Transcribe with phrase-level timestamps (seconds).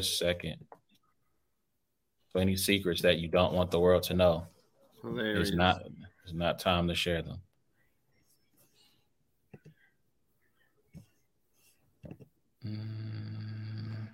[0.00, 0.56] just second.
[2.32, 4.46] 20 secrets that you don't want the world to know.
[5.02, 5.48] Hilarious.
[5.48, 5.82] It's not
[6.24, 7.40] it's not time to share them.
[12.64, 14.08] Mm.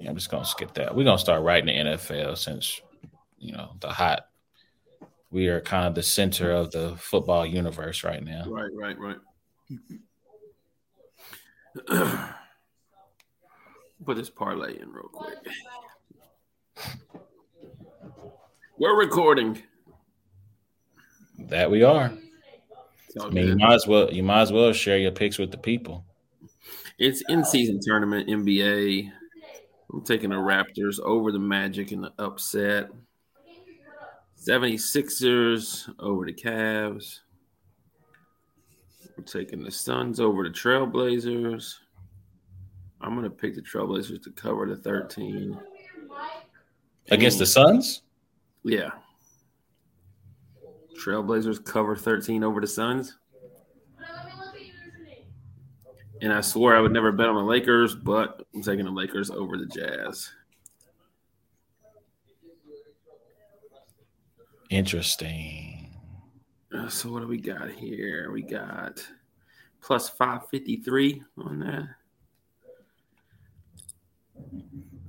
[0.00, 0.94] Yeah, I'm just gonna skip that.
[0.94, 2.80] We're gonna start writing the NFL since
[3.38, 4.28] you know the hot.
[5.30, 8.44] We are kind of the center of the football universe right now.
[8.46, 9.16] Right, right, right.
[14.04, 15.38] Put this parlay in real quick.
[18.78, 19.62] We're recording.
[21.38, 22.12] That we are.
[23.20, 25.58] I mean, you might as well you might as well share your picks with the
[25.58, 26.04] people.
[26.98, 29.10] It's in season tournament NBA.
[29.92, 32.90] I'm taking the Raptors over the Magic in the upset.
[34.46, 37.20] 76ers over the Cavs.
[39.16, 41.74] We're taking the Suns over the Trailblazers.
[43.06, 45.56] I'm going to pick the Trailblazers to cover the 13.
[47.12, 48.02] Against the Suns?
[48.64, 48.90] Yeah.
[50.98, 53.16] Trailblazers cover 13 over the Suns.
[56.20, 59.30] And I swore I would never bet on the Lakers, but I'm taking the Lakers
[59.30, 60.32] over the Jazz.
[64.68, 65.96] Interesting.
[66.76, 68.32] Uh, so what do we got here?
[68.32, 69.06] We got
[69.80, 71.95] plus 553 on that.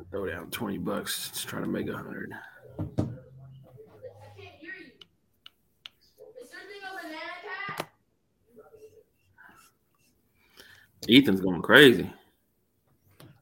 [0.10, 1.30] Throw down 20 bucks.
[1.30, 2.32] Just try to make a hundred.
[11.10, 12.12] Ethan's going crazy.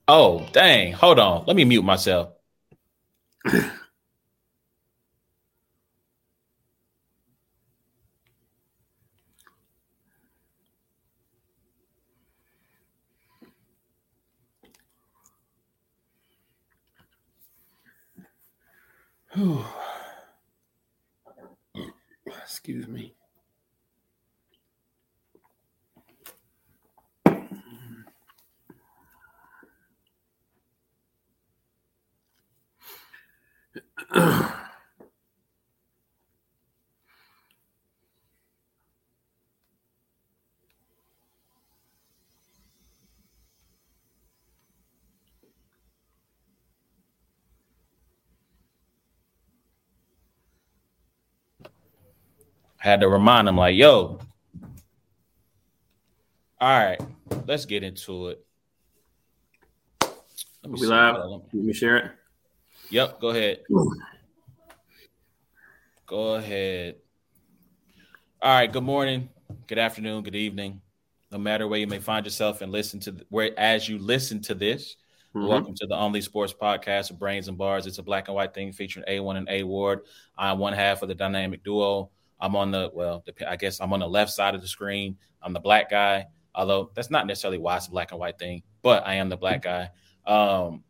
[0.08, 0.94] Oh, dang.
[0.94, 1.46] Hold on.
[1.48, 2.30] Let me mute myself.
[22.44, 23.14] Excuse me.
[52.86, 54.20] Had to remind him, like, yo,
[56.62, 57.02] all right,
[57.48, 58.46] let's get into it.
[60.64, 61.16] Let me, live.
[61.18, 62.12] Let me share it.
[62.92, 63.62] Yep, go ahead.
[66.06, 66.98] Go ahead.
[68.40, 69.30] All right, good morning,
[69.66, 70.80] good afternoon, good evening.
[71.32, 74.44] No matter where you may find yourself and listen to the, where as you listen
[74.44, 74.96] to this,
[75.36, 75.48] mm-hmm.
[75.48, 77.88] welcome to the Only Sports Podcast of Brains and Bars.
[77.88, 80.02] It's a black and white thing featuring A1 and A Ward.
[80.38, 82.12] I'm one half of the dynamic duo.
[82.40, 85.18] I'm on the well, I guess I'm on the left side of the screen.
[85.42, 88.64] I'm the black guy, although that's not necessarily why it's a black and white thing,
[88.82, 89.90] but I am the black guy.
[90.26, 90.84] Um,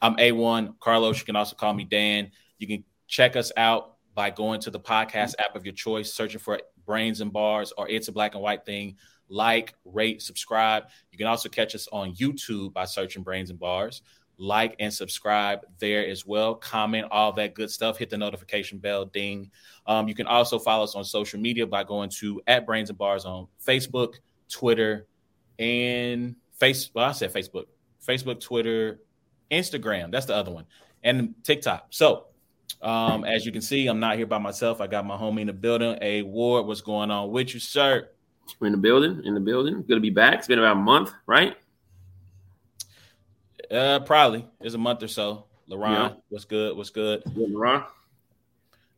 [0.00, 1.18] I'm A1 Carlos.
[1.18, 2.30] You can also call me Dan.
[2.58, 6.40] You can check us out by going to the podcast app of your choice, searching
[6.40, 8.96] for Brains and Bars or It's a Black and White Thing.
[9.28, 10.84] Like, rate, subscribe.
[11.10, 14.02] You can also catch us on YouTube by searching Brains and Bars
[14.42, 16.54] like and subscribe there as well.
[16.56, 17.96] Comment all that good stuff.
[17.96, 19.50] Hit the notification bell, ding.
[19.86, 22.98] Um, you can also follow us on social media by going to at Brains and
[22.98, 24.14] Bars on Facebook,
[24.50, 25.06] Twitter,
[25.58, 26.90] and face.
[26.92, 27.66] Well, I said Facebook,
[28.06, 29.00] Facebook, Twitter,
[29.50, 30.10] Instagram.
[30.10, 30.66] That's the other one,
[31.04, 31.86] and TikTok.
[31.90, 32.26] So,
[32.82, 34.80] um, as you can see, I'm not here by myself.
[34.80, 35.96] I got my homie in the building.
[36.02, 38.08] A Ward, what's going on with you, sir?
[38.58, 39.22] We're in the building.
[39.24, 39.84] In the building.
[39.86, 40.38] Good to be back.
[40.38, 41.56] It's been about a month, right?
[43.72, 44.46] Uh, probably.
[44.60, 45.46] It's a month or so.
[45.70, 46.14] LaRon, yeah.
[46.28, 46.76] what's good?
[46.76, 47.22] What's good?
[47.24, 47.86] LaRon.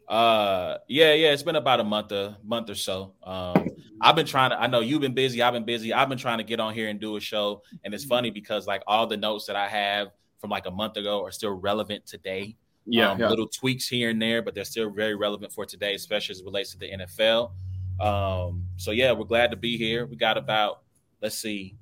[0.09, 1.32] Uh, yeah, yeah.
[1.32, 3.15] It's been about a month, a month or so.
[3.23, 3.69] Um,
[4.00, 4.61] I've been trying to.
[4.61, 5.41] I know you've been busy.
[5.43, 5.93] I've been busy.
[5.93, 8.67] I've been trying to get on here and do a show, and it's funny because
[8.67, 10.09] like all the notes that I have
[10.41, 12.56] from like a month ago are still relevant today.
[12.87, 13.29] Yeah, um, yeah.
[13.29, 16.44] little tweaks here and there, but they're still very relevant for today, especially as it
[16.44, 17.53] relates to the NFL.
[17.99, 20.05] Um, so yeah, we're glad to be here.
[20.05, 20.82] We got about
[21.23, 21.77] let's see,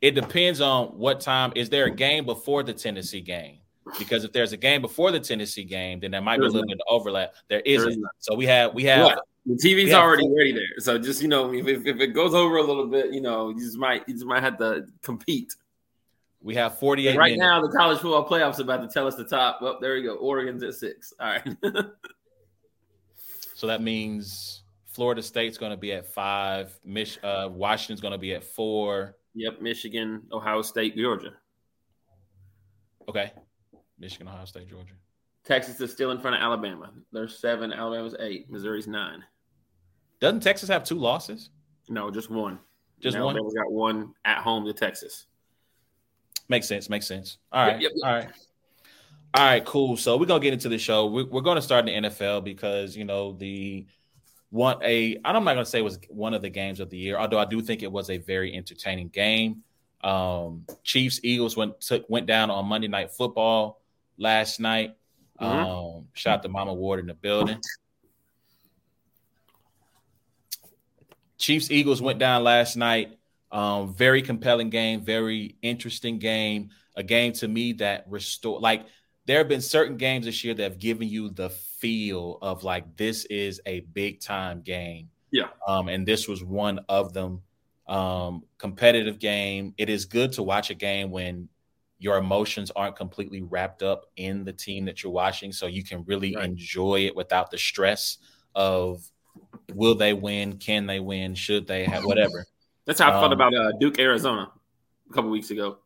[0.00, 1.52] it depends on what time.
[1.54, 3.58] Is there a game before the Tennessee game?
[3.98, 6.66] Because if there's a game before the Tennessee game, then there might be a little
[6.66, 7.34] bit of overlap.
[7.48, 8.04] There isn't.
[8.18, 10.62] so we have we have the TV's already ready there.
[10.78, 13.58] So just you know, if, if it goes over a little bit, you know, you
[13.58, 15.54] just might you just might have to compete.
[16.42, 17.40] We have 48 right minutes.
[17.40, 17.60] now.
[17.60, 19.60] The college football playoffs about to tell us the top.
[19.60, 20.14] Well, there you go.
[20.16, 21.12] Oregon's at six.
[21.20, 21.56] All right.
[23.54, 26.78] so that means Florida State's going to be at five.
[26.82, 29.16] Mich- uh, Washington's going to be at four.
[29.34, 31.34] Yep, Michigan, Ohio State, Georgia.
[33.08, 33.32] Okay.
[33.98, 34.94] Michigan, Ohio State, Georgia.
[35.44, 36.90] Texas is still in front of Alabama.
[37.12, 37.72] There's seven.
[37.72, 38.50] Alabama's eight.
[38.50, 39.24] Missouri's nine.
[40.20, 41.50] Doesn't Texas have two losses?
[41.88, 42.58] No, just one.
[43.00, 43.34] Just and one.
[43.36, 45.26] Alabama's got one at home to Texas.
[46.48, 46.90] Makes sense.
[46.90, 47.38] Makes sense.
[47.52, 47.80] All right.
[47.80, 48.06] Yep, yep, yep.
[48.06, 48.28] All right.
[49.34, 49.64] All right.
[49.64, 49.96] Cool.
[49.96, 51.06] So we're gonna get into the show.
[51.06, 53.86] We're, we're going to start in the NFL because you know the
[54.50, 57.16] one a I'm not gonna say it was one of the games of the year,
[57.16, 59.62] although I do think it was a very entertaining game.
[60.02, 63.80] Um, Chiefs Eagles went took went down on Monday Night Football
[64.18, 64.96] last night.
[65.40, 65.46] Mhm.
[65.46, 67.60] Um, shout out to Mama Ward in the building.
[71.38, 73.18] Chiefs Eagles went down last night.
[73.50, 76.70] Um, very compelling game, very interesting game.
[76.96, 78.84] A game to me that restored like
[79.30, 82.96] there have been certain games this year that have given you the feel of like
[82.96, 85.08] this is a big time game.
[85.30, 85.50] Yeah.
[85.68, 87.40] Um, and this was one of them.
[87.86, 89.72] Um, competitive game.
[89.78, 91.48] It is good to watch a game when
[92.00, 96.02] your emotions aren't completely wrapped up in the team that you're watching, so you can
[96.08, 96.46] really Right.
[96.46, 98.18] enjoy it without the stress
[98.56, 99.00] of
[99.72, 102.46] will they win, can they win, should they have whatever.
[102.84, 104.50] That's how I felt Um, about uh, Duke, Arizona,
[105.08, 105.78] a couple weeks ago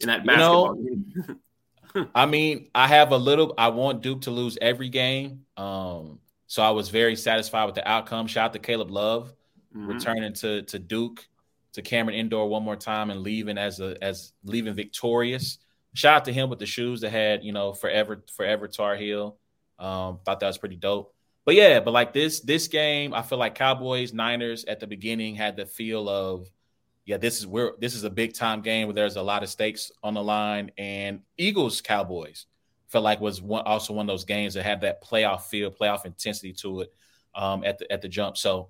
[0.00, 1.40] in that You basketball know, game.
[2.14, 3.54] I mean, I have a little.
[3.58, 5.44] I want Duke to lose every game.
[5.56, 8.26] Um, so I was very satisfied with the outcome.
[8.26, 9.34] Shout out to Caleb Love
[9.74, 9.88] Mhm.
[9.88, 11.26] returning to to Duke
[11.72, 15.58] to Cameron Indoor one more time and leaving as a as leaving victorious.
[15.94, 19.38] Shout out to him with the shoes that had you know forever forever Tar Heel.
[19.78, 21.14] Um, thought that was pretty dope.
[21.44, 25.34] But yeah, but like this this game, I feel like Cowboys Niners at the beginning
[25.34, 26.48] had the feel of
[27.04, 29.48] yeah, this is where this is a big time game where there's a lot of
[29.48, 30.70] stakes on the line.
[30.78, 32.46] And Eagles Cowboys
[32.88, 36.06] felt like was one also one of those games that had that playoff feel, playoff
[36.06, 36.92] intensity to it
[37.34, 38.36] um, at the at the jump.
[38.36, 38.68] So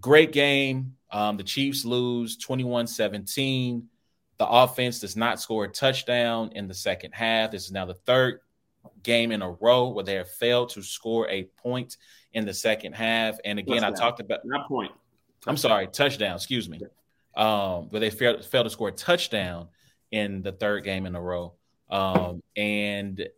[0.00, 0.96] great game.
[1.12, 3.82] Um, the Chiefs lose 21-17.
[4.38, 7.50] The offense does not score a touchdown in the second half.
[7.50, 8.40] This is now the third
[9.02, 11.96] game in a row where they have failed to score a point
[12.32, 13.38] in the second half.
[13.44, 14.92] And again, I talked about Not point.
[15.46, 16.80] I'm sorry, touchdown, excuse me.
[17.36, 19.68] Um, but they failed, failed to score a touchdown
[20.10, 21.54] in the third game in a row.
[21.88, 23.28] Um, and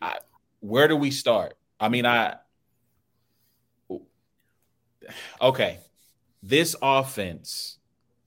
[0.00, 0.18] I,
[0.60, 1.54] where do we start?
[1.78, 2.36] I mean, I
[5.40, 5.78] okay.
[6.42, 7.78] This offense,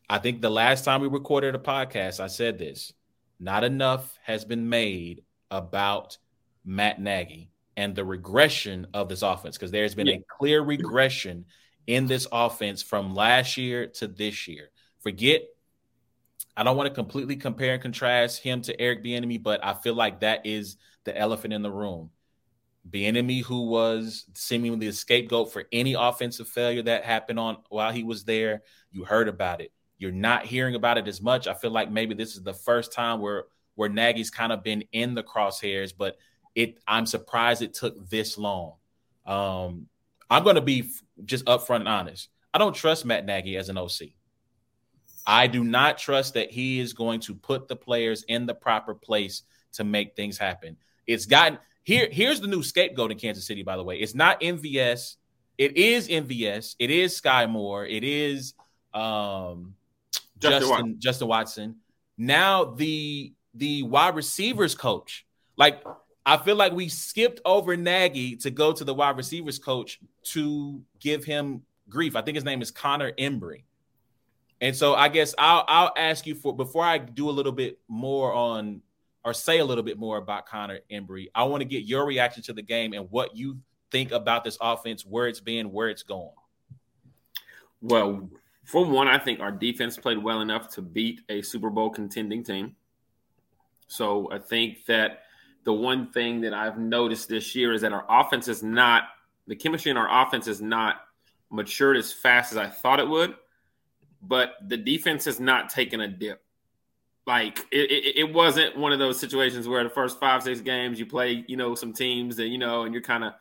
[0.10, 2.94] I think the last time we recorded a podcast, I said this.
[3.40, 6.18] Not enough has been made about
[6.66, 10.16] Matt Nagy and the regression of this offense because there's been Yeah.
[10.16, 11.46] a clear regression
[11.88, 14.70] in this offense from last year to this year.
[15.00, 15.44] Forget,
[16.56, 19.96] I don't want to completely compare and contrast him to Eric Bieniemy, but I feel
[19.96, 22.10] like that is the elephant in the room.
[22.90, 28.04] Bieniemy, who was seemingly the scapegoat for any offensive failure that happened on while he
[28.04, 29.72] was there, you heard about it.
[29.98, 31.48] You're not hearing about it as much.
[31.48, 33.46] I feel like maybe this is the first time where
[33.76, 36.18] where Nagy's kind of been in the crosshairs, but
[36.56, 38.74] it I'm surprised it took this long.
[39.26, 39.88] Um,
[40.30, 40.92] I'm going to be
[41.26, 42.30] just upfront and honest.
[42.54, 44.10] I don't trust Matt Nagy as an OC.
[45.26, 48.96] I do not trust that he is going to put the players in the proper
[48.96, 49.44] place
[49.74, 50.78] to make things happen.
[51.06, 52.08] It's gotten here.
[52.12, 53.98] Here's the new scapegoat in Kansas City, by the way.
[54.00, 55.16] It's not MVS.
[55.58, 56.76] It is MVS.
[56.80, 57.86] It is Skyy Moore.
[57.86, 58.54] It is
[58.94, 59.76] um,
[60.40, 60.96] Justin Justin Watson.
[61.00, 61.76] Justin Watson.
[62.18, 65.26] Now the the wide receivers coach.
[65.58, 65.84] Like
[66.28, 70.84] I feel like we skipped over Nagy to go to the wide receivers coach to
[71.00, 72.18] give him grief.
[72.18, 73.64] I think his name is Connor Embree.
[74.60, 77.80] And so I guess I'll I'll ask you for before I do a little bit
[77.88, 78.82] more on
[79.24, 81.28] or say a little bit more about Connor Embree.
[81.34, 84.58] I want to get your reaction to the game and what you think about this
[84.60, 86.32] offense, where it's been, where it's going.
[87.82, 88.30] Well,
[88.66, 92.44] for one, I think our defense played well enough to beat a Super Bowl contending
[92.44, 92.76] team.
[93.88, 95.22] So I think that
[95.68, 99.04] the one thing that I've noticed this year is that our offense is not
[99.48, 101.02] the chemistry in our offense is not
[101.52, 103.36] matured as fast as I thought it would,
[104.22, 106.42] but the defense has not taken a dip.
[107.26, 111.00] Like it, it, it wasn't one of those situations where the first five six games
[111.00, 113.34] you play, you know, some teams that you know, and you're kind of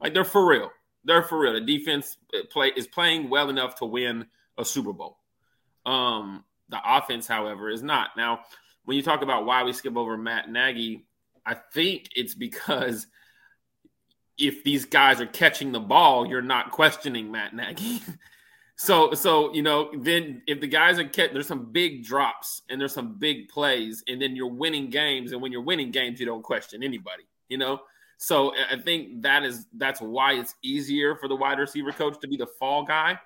[0.00, 0.70] like they're for real.
[1.04, 1.52] They're for real.
[1.52, 4.24] The defense uh, play is playing well enough to win
[4.56, 5.18] a Super Bowl.
[5.84, 8.12] Um, the offense, however, is not.
[8.16, 8.40] Now,
[8.86, 11.04] when you talk about why we skip over Matt Nagy,
[11.46, 13.06] I think it's because
[14.38, 18.02] if these guys are catching the ball, you're not questioning Matt Nagy.
[18.76, 22.80] so, so you know, then if the guys are catch, there's some big drops and
[22.80, 26.26] there's some big plays, and then you're winning games, and when you're winning games, you
[26.26, 27.24] don't question anybody.
[27.48, 27.80] You know,
[28.18, 32.28] so I think that is that's why it's easier for the wide receiver coach to
[32.28, 33.18] be the fall guy.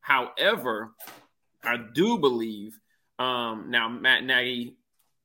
[0.00, 0.92] However,
[1.62, 2.78] I do believe
[3.18, 4.76] um, now Matt Nagy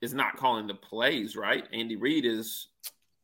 [0.01, 1.65] is not calling the plays, right?
[1.74, 2.68] Andy Reid is.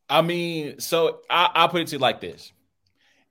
[0.09, 2.51] I mean, so I, I'll put it to you like this: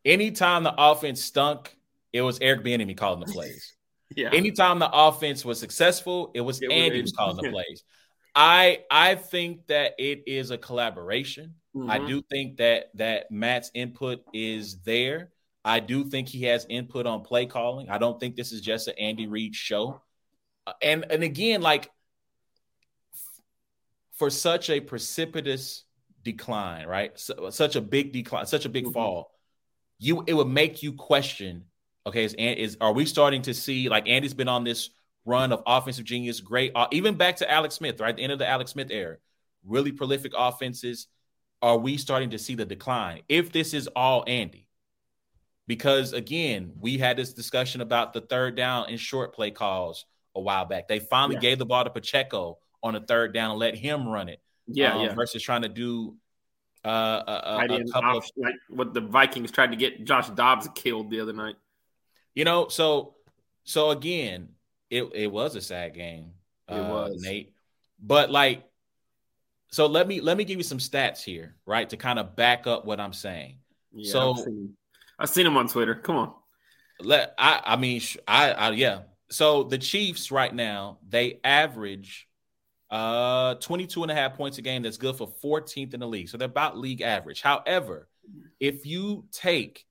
[0.05, 1.77] anytime the offense stunk,
[2.13, 3.75] it was Eric Bieniemy calling the plays.
[4.17, 4.31] yeah.
[4.33, 7.85] Anytime the offense was successful, it was it Andy was calling the plays.
[8.35, 11.55] I I think that it is a collaboration.
[11.75, 11.91] Mm-hmm.
[11.91, 15.31] I do think that that Matt's input is there.
[15.65, 17.89] I do think he has input on play calling.
[17.89, 20.03] I don't think this is just an Andy Reid show.
[20.67, 21.91] Uh, and and again, like
[24.15, 25.85] for such a precipitous
[26.23, 27.19] decline, right?
[27.19, 28.93] So, such a big decline, such a big mm-hmm.
[28.93, 29.33] fall,
[29.99, 31.65] you it would make you question.
[32.07, 34.91] Okay, is is are we starting to see like Andy's been on this
[35.25, 38.15] run of offensive genius, great, uh, even back to Alex Smith, right?
[38.15, 39.17] The end of the Alex Smith era,
[39.65, 41.07] really prolific offenses.
[41.63, 43.23] Are we starting to see the decline?
[43.27, 44.69] If this is all Andy,
[45.67, 50.05] because again, we had this discussion about the third down and short play calls
[50.35, 50.89] a while back.
[50.89, 51.41] They finally yeah.
[51.41, 54.41] gave the ball to Pacheco on a third down and let him run it.
[54.69, 55.15] Yeah, um, yeah.
[55.15, 56.17] Versus trying to do
[56.85, 56.89] uh,
[57.27, 61.11] a, a, a couple of like what the Vikings tried to get Josh Dobbs killed
[61.11, 61.57] the other night.
[62.35, 63.15] You know, so
[63.65, 64.51] so again,
[64.91, 66.33] it it was a sad game.
[66.69, 67.53] It uh, was Nate,
[67.99, 68.65] but like,
[69.69, 72.67] so let me let me give you some stats here, right, to kind of back
[72.67, 73.59] up what I'm saying.
[73.93, 74.77] Yeah, so I've seen,
[75.19, 75.95] I've seen him on Twitter.
[75.95, 76.35] Come on.
[77.01, 79.01] Let I I mean I, I yeah.
[79.31, 82.29] So the Chiefs right now they average
[82.95, 84.83] uh 22 and a half points a game.
[84.83, 86.29] That's good for 14th in the league.
[86.29, 87.43] So they're about league average.
[87.43, 88.09] However,
[88.61, 89.85] if you take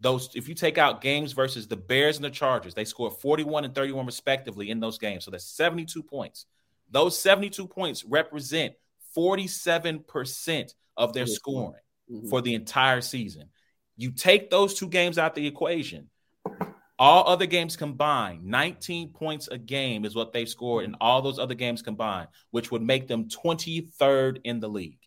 [0.00, 3.64] those if you take out games versus the Bears and the Chargers, they scored 41
[3.64, 5.24] and 31 respectively in those games.
[5.24, 6.44] So that's 72 points.
[6.90, 8.74] Those 72 points represent
[9.16, 11.80] 47% of their scoring
[12.12, 12.28] mm-hmm.
[12.28, 13.48] for the entire season.
[13.96, 16.10] You take those two games out the equation,
[16.98, 21.38] all other games combined, 19 points a game is what they scored in all those
[21.38, 24.98] other games combined, which would make them 23rd in the league.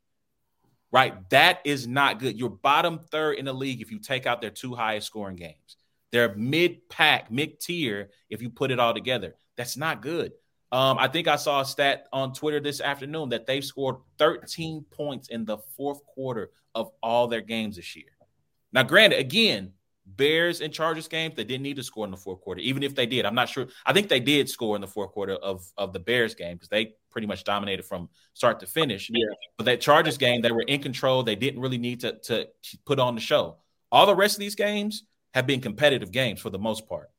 [0.91, 1.29] Right?
[1.29, 2.37] That is not good.
[2.37, 5.77] You're bottom third in the league if you take out their two highest scoring games.
[6.11, 9.35] They're mid pack, mid tier if you put it all together.
[9.57, 10.31] That's not good.
[10.71, 14.85] Um, I think I saw a stat on Twitter this afternoon that they've scored 13
[14.91, 18.05] points in the fourth quarter of all their games this year.
[18.73, 19.73] Now, granted, again,
[20.15, 22.61] Bears and Chargers games, they didn't need to score in the fourth quarter.
[22.61, 23.67] Even if they did, I'm not sure.
[23.85, 26.69] I think they did score in the fourth quarter of, of the Bears game because
[26.69, 29.09] they pretty much dominated from start to finish.
[29.11, 29.25] Yeah.
[29.57, 31.23] But that Chargers game, they were in control.
[31.23, 32.47] They didn't really need to, to
[32.85, 33.57] put on the show.
[33.91, 37.09] All the rest of these games have been competitive games for the most part.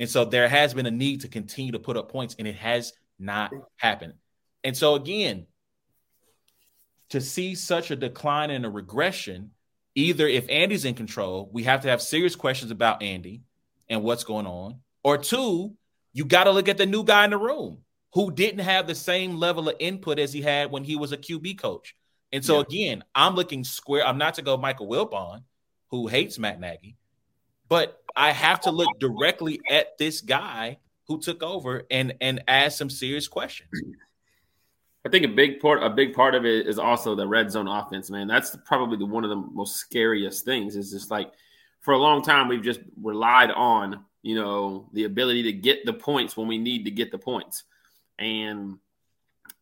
[0.00, 2.56] And so there has been a need to continue to put up points, and it
[2.56, 4.14] has not happened.
[4.64, 5.46] And so again,
[7.10, 9.50] to see such a decline and a regression
[9.98, 13.42] either if Andy's in control, we have to have serious questions about Andy
[13.88, 15.74] and what's going on, or two,
[16.12, 17.78] you got to look at the new guy in the room
[18.14, 21.16] who didn't have the same level of input as he had when he was a
[21.16, 21.96] QB coach.
[22.32, 22.60] And so yeah.
[22.62, 24.06] again, I'm looking square.
[24.06, 25.42] I'm not to go Michael Wilbon,
[25.88, 26.96] who hates Matt Nagy,
[27.68, 30.78] but I have to look directly at this guy
[31.08, 33.70] who took over and and ask some serious questions.
[35.08, 37.66] I think a big part a big part of it is also the red zone
[37.66, 38.28] offense, man.
[38.28, 40.76] That's probably the, one of the most scariest things.
[40.76, 41.32] Is just like
[41.80, 45.94] for a long time we've just relied on you know the ability to get the
[45.94, 47.64] points when we need to get the points,
[48.18, 48.76] and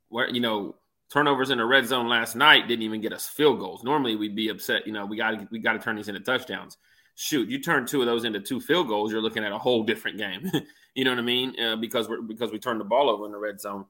[0.09, 0.75] where you know
[1.12, 3.85] turnovers in the red zone last night didn't even get us field goals.
[3.85, 4.85] Normally we'd be upset.
[4.85, 6.76] You know we got we got to turn these into touchdowns.
[7.15, 9.85] Shoot, you turn two of those into two field goals, you're looking at a whole
[9.85, 10.50] different game.
[10.97, 11.55] you know what I mean?
[11.61, 13.85] Uh, because we're because we turned the ball over in the red zone,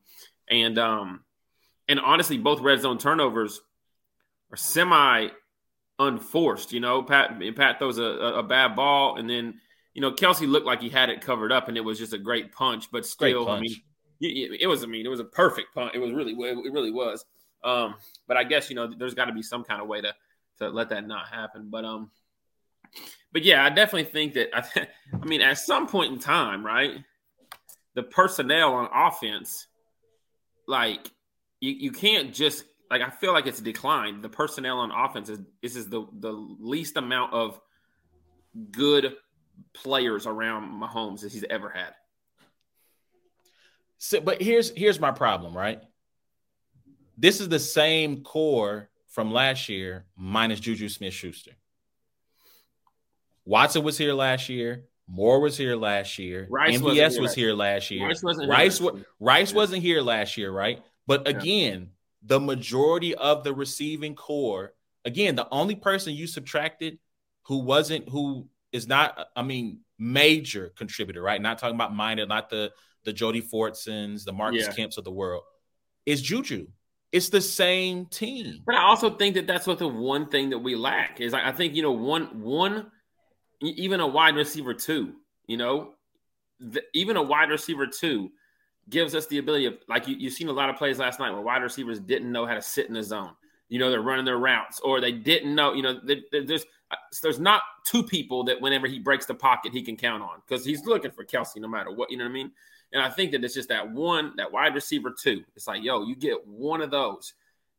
[0.50, 1.20] and um
[1.88, 3.60] and honestly, both red zone turnovers
[4.52, 5.28] are semi
[5.98, 6.72] unforced.
[6.72, 9.60] You know, Pat and Pat throws a, a, bad ball, and then
[9.94, 12.18] you know Kelce looked like he had it covered up, and it was just a
[12.18, 12.90] great punch.
[12.90, 13.58] But still, punch.
[13.58, 14.82] I mean, it, was.
[14.82, 15.92] I mean, it was a perfect punch.
[15.94, 17.24] It was really, it really was.
[17.64, 17.94] Um,
[18.26, 20.14] but I guess you know, there's got to be some kind of way to
[20.58, 21.68] to let that not happen.
[21.70, 22.10] But um,
[23.32, 24.48] but yeah, I definitely think that.
[24.54, 24.86] I,
[25.22, 26.98] I mean, at some point in time, right,
[27.94, 29.66] the personnel on offense,
[30.66, 31.10] like
[31.60, 34.22] you, you can't just like I feel like it's declined.
[34.22, 37.60] The personnel on offense is this is the the least amount of
[38.70, 39.14] good
[39.72, 41.94] players around Mahomes that he's ever had.
[43.98, 45.80] So, but here's here's my problem, right?
[47.18, 51.52] This is the same core from last year minus Juju Smith Schuster.
[53.46, 54.84] Watson was here last year.
[55.08, 56.48] Moore was here last year.
[56.50, 58.06] Rice MVS here was here last year.
[58.06, 60.82] Rice wasn't Rice, Rice, Rice wasn't here last year, right?
[61.06, 61.86] But again, yeah.
[62.22, 64.72] the majority of the receiving core,
[65.04, 66.98] again, the only person you subtracted
[67.44, 71.40] who wasn't who is not, I mean, major contributor, right?
[71.40, 72.72] Not talking about minor, not the
[73.04, 74.72] the Jody Fortsons, the Marcus yeah.
[74.72, 75.44] Kemps of the world.
[76.04, 76.66] is Juju.
[77.12, 78.62] It's the same team.
[78.66, 81.32] But I also think that that's what the one thing that we lack is.
[81.32, 82.90] I think you know one one
[83.62, 85.14] even a wide receiver two.
[85.46, 85.94] You know,
[86.58, 88.30] the, even a wide receiver two
[88.88, 91.32] gives us the ability of like you, you've seen a lot of plays last night
[91.32, 93.32] where wide receivers didn't know how to sit in the zone.
[93.68, 95.72] You know, they're running their routes, or they didn't know.
[95.72, 96.00] You know,
[96.30, 96.64] there's
[97.20, 100.64] there's not two people that whenever he breaks the pocket he can count on because
[100.64, 102.10] he's looking for Kelce no matter what.
[102.10, 102.52] You know what I mean?
[102.92, 105.42] And I think that it's just that one, that wide receiver two.
[105.56, 107.34] It's like, yo, you get one of those,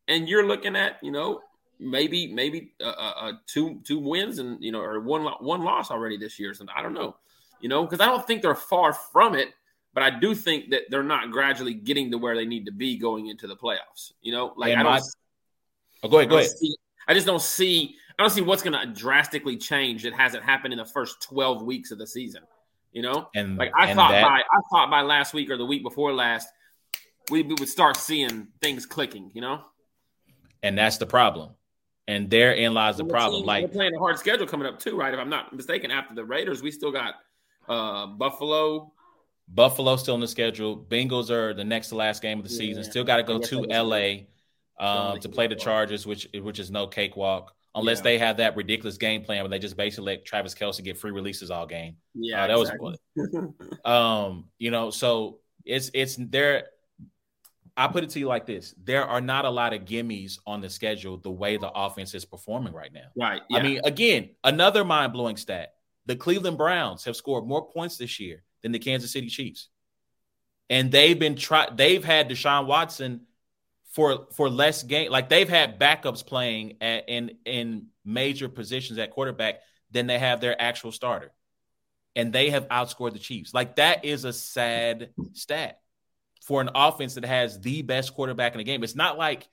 [0.07, 1.41] and you're looking at, you know,
[1.79, 5.89] maybe maybe uh, uh, uh two two wins and you know, or one one loss
[5.91, 6.53] already this year.
[6.53, 7.15] So I don't know,
[7.61, 9.53] you know, because I don't think they're far from it,
[9.97, 12.99] but I do think that they're not gradually getting to where they need to be
[12.99, 14.11] going into the playoffs.
[14.21, 14.91] You know, like and I don't.
[14.91, 15.01] My,
[16.03, 16.51] oh, go ahead, go ahead.
[16.51, 16.75] See,
[17.07, 17.95] I just don't see.
[18.11, 21.63] I don't see what's going to drastically change that hasn't happened in the first twelve
[21.63, 22.43] weeks of the season.
[22.91, 25.57] You know, and like I and thought that, by I thought by last week or
[25.57, 26.47] the week before last,
[27.31, 29.31] we, we would start seeing things clicking.
[29.33, 29.61] You know,
[30.61, 31.55] and that's the problem.
[32.07, 33.41] And therein lies the, the problem.
[33.41, 35.11] Team, like we're playing a hard schedule coming up too, right?
[35.11, 37.15] If I'm not mistaken, after the Raiders, we still got
[37.67, 38.93] uh, Buffalo.
[39.47, 40.77] Buffalo still in the schedule.
[40.77, 42.83] Bengals are the next to last game of the season.
[42.83, 44.25] Still got to go to LA
[44.79, 48.03] um, to play the Chargers, which which is no cakewalk unless yeah.
[48.03, 51.11] they have that ridiculous game plan where they just basically let Travis Kelce get free
[51.11, 51.97] releases all game.
[52.13, 52.95] Yeah, uh, that exactly.
[53.15, 56.67] was um, you know, so it's it's there.
[57.79, 60.61] I put it to you like this: there are not a lot of gimmies on
[60.61, 63.07] the schedule the way the offense is performing right now.
[63.15, 63.41] Right.
[63.49, 63.59] Yeah.
[63.59, 65.75] I mean, again, another mind blowing stat:
[66.05, 69.69] the Cleveland Browns have scored more points this year than the Kansas City Chiefs,
[70.69, 73.21] and they've been try they've had Deshaun Watson
[73.91, 75.09] for for less game.
[75.09, 79.61] Like they've had backups playing at, in in major positions at quarterback
[79.91, 81.31] than they have their actual starter,
[82.15, 83.53] and they have outscored the Chiefs.
[83.53, 85.79] Like that is a sad stat
[86.43, 88.83] for an offense that has the best quarterback in the game.
[88.83, 89.47] It's not like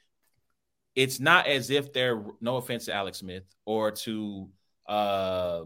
[0.97, 4.49] it's not as if they're no offense to Alex Smith or to
[4.89, 5.63] uh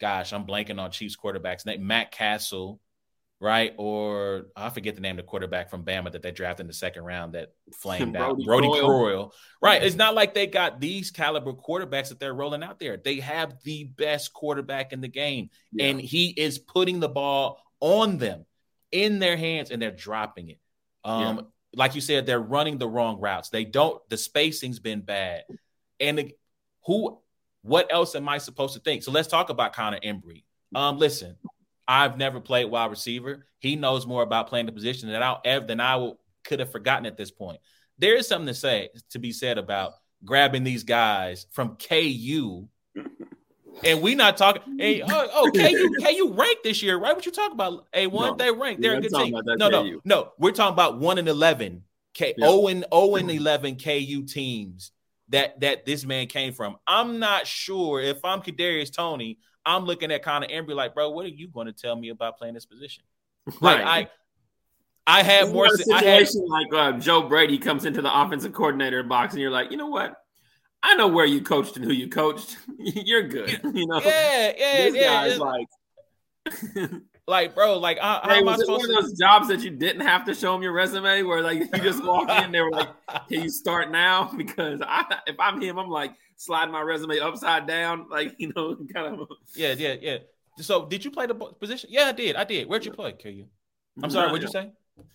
[0.00, 2.80] gosh, I'm blanking on Chiefs quarterbacks name Matt Cassel,
[3.40, 3.74] right?
[3.76, 6.74] Or I forget the name of the quarterback from Bama that they drafted in the
[6.74, 8.38] second round that flamed out.
[8.44, 9.32] Brodie Croyle.
[9.62, 9.82] Right.
[9.82, 12.96] It's not like they got these caliber quarterbacks that they're rolling out there.
[12.96, 15.86] They have the best quarterback in the game, yeah.
[15.86, 18.46] and he is putting the ball on them
[18.92, 20.58] in their hands and they're dropping it.
[21.04, 21.42] Um, yeah.
[21.74, 23.48] like you said, they're running the wrong routes.
[23.48, 25.44] They don't, the spacing's been bad.
[25.98, 26.32] And the,
[26.86, 27.20] who
[27.62, 29.02] what else am I supposed to think?
[29.02, 30.44] So let's talk about Connor Embree.
[30.74, 31.36] Um, listen,
[31.86, 33.46] I've never played wide receiver.
[33.58, 36.72] He knows more about playing the position than I ever than I will, could have
[36.72, 37.60] forgotten at this point.
[37.98, 39.92] There is something to say to be said about
[40.24, 42.68] grabbing these guys from KU.
[43.84, 44.78] And we not talking.
[44.78, 47.14] Hey, oh, oh KU, KU ranked this year, right?
[47.14, 47.86] What you talking about?
[47.94, 48.82] A one, no, they ranked.
[48.82, 49.34] They're a good team.
[49.44, 50.32] No, no, no.
[50.38, 51.84] We're talking about one and eleven.
[52.12, 52.48] K yep.
[52.48, 54.90] 0 and 0 and 11 KU teams
[55.30, 56.76] that that this man came from.
[56.86, 61.24] I'm not sure if I'm Kadarius Toney, I'm looking at Connor Embree like, bro, what
[61.26, 63.04] are you going to tell me about playing this position?
[63.60, 64.08] Like right.
[65.06, 65.68] I, I had more.
[65.92, 69.70] I had like uh, Joe Brady comes into the offensive coordinator box, and you're like,
[69.70, 70.14] you know what?
[70.82, 72.56] I know where you coached and who you coached.
[72.78, 73.60] you're good.
[73.74, 74.00] You know.
[74.00, 75.28] Yeah, yeah, this yeah.
[75.28, 75.66] Guy's like.
[77.30, 80.02] like, bro, like, how, hey, am I supposed one of those jobs that you didn't
[80.02, 82.88] have to show them your resume, where like you just walk in, they were like,
[83.28, 87.66] "Can you start now?" Because I, if I'm him, I'm like sliding my resume upside
[87.66, 89.28] down, like you know, kind of.
[89.54, 90.18] Yeah, yeah, yeah.
[90.58, 91.88] So, did you play the position?
[91.90, 92.36] Yeah, I did.
[92.36, 92.68] I did.
[92.68, 93.44] Where'd you play, KU?
[94.02, 94.30] I'm sorry.
[94.30, 94.72] What'd you say?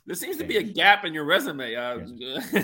[0.08, 1.76] There seems to be a gap in your resume.
[1.76, 2.00] Uh,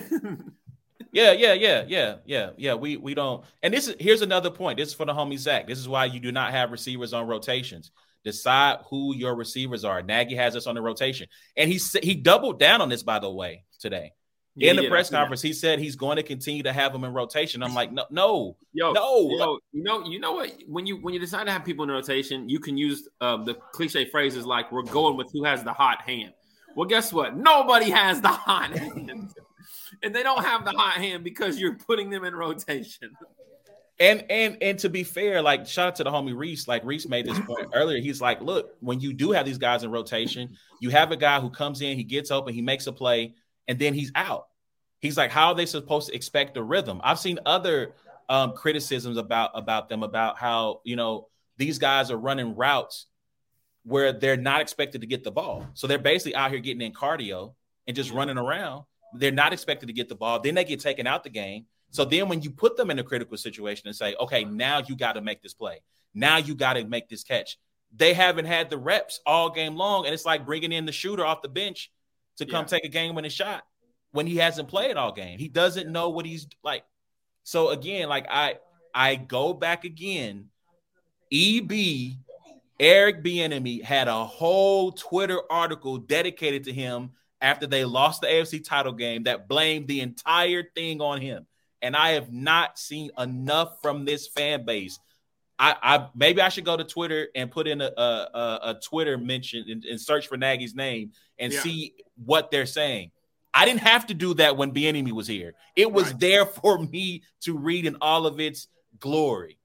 [1.12, 2.74] yeah, yeah, yeah, yeah, yeah, yeah.
[2.74, 3.44] We we don't.
[3.62, 4.78] And this is here's another point.
[4.78, 5.68] This is for the homie Zach.
[5.68, 7.92] This is why you do not have receivers on rotations
[8.24, 10.02] Decide who your receivers are.
[10.04, 13.32] Nagy has us on the rotation, and he he doubled down on this by the
[13.32, 14.14] way today.
[14.56, 15.48] Yeah, in the press conference, that.
[15.48, 17.64] he said he's going to continue to have them in rotation.
[17.64, 19.30] I'm like, no, no, yo, no.
[19.30, 20.54] Yo, you know, you know what?
[20.68, 23.56] When you when you decide to have people in rotation, you can use uh, the
[23.72, 26.34] cliche phrases like "we're going with who has the hot hand."
[26.76, 27.36] Well, guess what?
[27.38, 29.34] Nobody has the hot hand,
[30.04, 33.12] and they don't have the hot hand because you're putting them in rotation.
[34.00, 36.68] And and and to be fair, like shout out to the homie Reese.
[36.68, 38.02] Like Reese made this point earlier.
[38.02, 41.40] He's like, look, when you do have these guys in rotation, you have a guy
[41.40, 43.36] who comes in, he gets open, he makes a play,
[43.68, 44.48] and then he's out.
[45.00, 47.02] He's like, how are they supposed to expect the rhythm?
[47.04, 47.94] I've seen other
[48.30, 51.28] um, criticisms about about them about how you know
[51.58, 53.08] these guys are running routes
[53.84, 55.68] where they're not expected to get the ball.
[55.74, 57.54] So they're basically out here getting in cardio
[57.88, 58.86] and just running around.
[59.14, 60.40] They're not expected to get the ball.
[60.40, 61.66] Then they get taken out the game.
[61.92, 64.58] So then when you put them in a critical situation and say, okay, mm-hmm.
[64.58, 65.82] now you got to make this play.
[66.14, 67.58] Now you got to make this catch.
[67.96, 70.06] They haven't had the reps all game long.
[70.06, 71.92] And it's like bringing in the shooter off the bench
[72.38, 72.68] to come yeah.
[72.68, 73.64] take a game winning shot.
[74.12, 75.38] when he hasn't played all game.
[75.38, 76.84] He doesn't know what he's like.
[77.44, 78.56] So again, like I
[78.94, 80.50] I go back again.
[81.32, 82.18] EB
[82.80, 88.64] Eric Bieniemy had a whole Twitter article dedicated to him after they lost the AFC
[88.64, 91.46] title game that blamed the entire thing on him.
[91.82, 95.00] And I have not seen enough from this fan base.
[95.58, 99.18] I, I maybe I should go to Twitter and put in a, a, a Twitter
[99.18, 101.62] mention and, and, search for Nagy's name and yeah.
[101.62, 103.12] see what they're saying.
[103.54, 105.54] I didn't have to do that when Bieniemy was here.
[105.76, 106.20] It was right.
[106.20, 108.68] there for me to read in all of its
[109.00, 109.60] glory.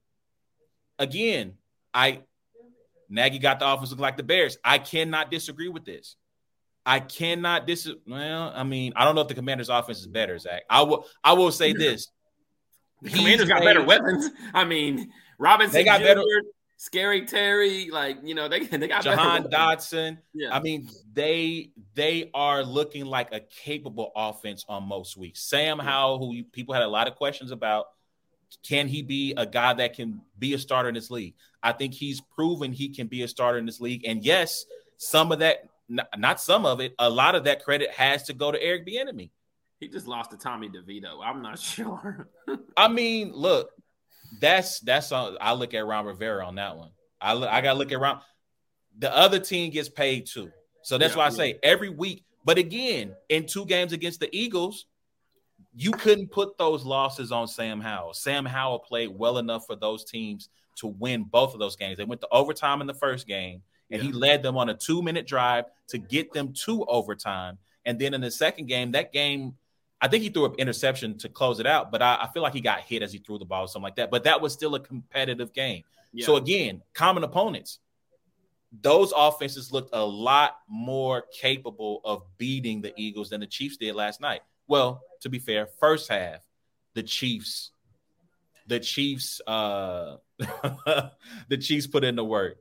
[0.99, 1.55] Again,
[1.95, 2.23] I
[3.09, 4.59] Nagy got the offense looking like the Bears.
[4.65, 6.17] I cannot disagree with this.
[6.87, 7.91] I cannot dis.
[8.07, 10.63] Well, I mean, I don't know if the Commanders' offense is better, Zach.
[10.71, 11.07] I will.
[11.23, 12.09] I will say this:
[13.03, 14.31] the Commanders got better weapons.
[14.55, 16.23] I mean, Robinson, they got Jr., better.
[16.79, 20.19] Scary Terry, like you know, they they got Jahan Dotson.
[20.33, 25.43] Yeah, I mean, they they are looking like a capable offense on most weeks.
[25.43, 27.87] Sam Howell, who people had a lot of questions about,
[28.63, 31.35] can he be a guy that can be a starter in this league?
[31.63, 34.05] I think he's proven he can be a starter in this league.
[34.07, 34.67] And yes,
[34.99, 38.51] some of that, not some of it, a lot of that credit has to go
[38.51, 39.31] to Eric Bieniemy.
[39.79, 41.21] He just lost to Tommy DeVito.
[41.23, 42.29] I'm not sure.
[42.77, 43.71] I mean, look,
[44.41, 46.91] that's that's on, I look at Ron Rivera on that one.
[47.21, 48.21] I look, I got to look at Ron.
[48.99, 50.51] The other team gets paid too,
[50.83, 51.35] so that's yeah, why I yeah.
[51.35, 52.25] say every week.
[52.45, 54.87] But again, in two games against the Eagles,
[55.75, 58.15] you couldn't put those losses on Sam Howell.
[58.15, 61.99] Sam Howell played well enough for those teams to win both of those games.
[61.99, 64.07] They went to overtime in the first game, and yeah.
[64.09, 67.59] he led them on a two minute drive to get them to overtime.
[67.85, 69.55] And then in the second game, that game,
[70.01, 72.53] I think he threw an interception to close it out, but I, I feel like
[72.53, 74.11] he got hit as he threw the ball or something like that.
[74.11, 75.85] But that was still a competitive game.
[76.13, 76.27] Yeah.
[76.27, 77.79] So again, common opponents.
[78.83, 83.95] Those offenses looked a lot more capable of beating the Eagles than the Chiefs did
[83.95, 84.43] last night.
[84.67, 86.41] Well, to be fair, first half,
[86.95, 87.71] the Chiefs,
[88.67, 92.59] the Chiefs, uh, the Chiefs put in the work.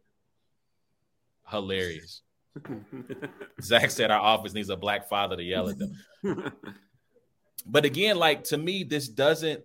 [1.49, 2.21] Hilarious.
[3.61, 5.93] Zach said our office needs a black father to yell at them.
[7.65, 9.61] but again, like to me, this doesn't.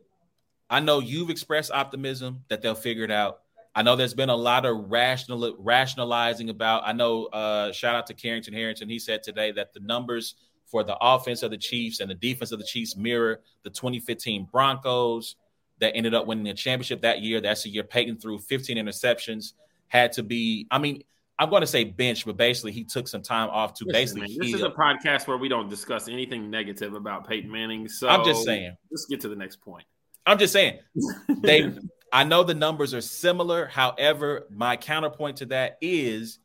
[0.69, 3.41] I know you've expressed optimism that they'll figure it out.
[3.75, 6.83] I know there's been a lot of rational rationalizing about.
[6.85, 7.27] I know.
[7.27, 8.89] Uh, shout out to Carrington Harrington.
[8.89, 10.35] He said today that the numbers
[10.67, 14.49] for the offense of the Chiefs and the defense of the Chiefs mirror the 2015
[14.51, 15.37] Broncos
[15.81, 17.41] that ended up winning the championship that year.
[17.41, 19.55] That's the year Peyton threw 15 interceptions.
[19.89, 20.67] Had to be.
[20.71, 21.03] I mean,
[21.41, 24.39] I'm going to say bench, but basically he took some time off to Listen, basically.
[24.39, 27.89] Man, this is a podcast where we don't discuss anything negative about Peyton Manning.
[27.89, 28.77] So I'm just saying.
[28.91, 29.87] Let's get to the next point.
[30.27, 30.81] I'm just saying
[31.43, 31.73] they.
[32.13, 33.67] I know the numbers are similar.
[33.67, 36.41] However, my counterpoint to that is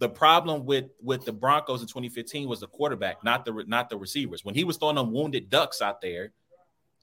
[0.00, 3.98] the problem with with the Broncos in 2015 was the quarterback, not the not the
[3.98, 4.44] receivers.
[4.44, 6.32] When he was throwing them wounded ducks out there,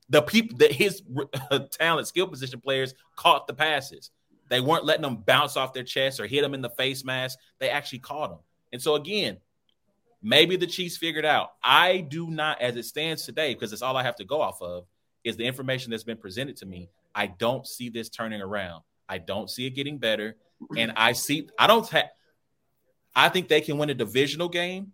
[0.10, 1.02] the people that his
[1.72, 4.12] talent, skill position players caught the passes.
[4.50, 7.38] They weren't letting them bounce off their chest or hit them in the face mask.
[7.60, 8.40] They actually caught them.
[8.72, 9.38] And so again,
[10.22, 11.54] maybe the Chiefs figured out.
[11.64, 14.62] I do not, as it stands today, because it's all I have to go off
[14.62, 14.86] of,
[15.24, 16.90] is the information that's been presented to me.
[17.14, 18.84] I don't see this turning around.
[19.10, 20.36] I don't see it getting better.
[20.76, 22.06] And I see, I don't have,
[23.16, 24.94] I think they can win a divisional game,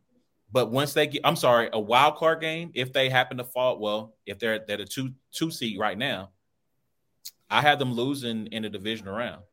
[0.52, 3.80] but once they get, I'm sorry, a wild card game, if they happen to fall,
[3.80, 6.30] well, if they're they're the two two seed right now,
[7.54, 9.44] I have them losing in the division round.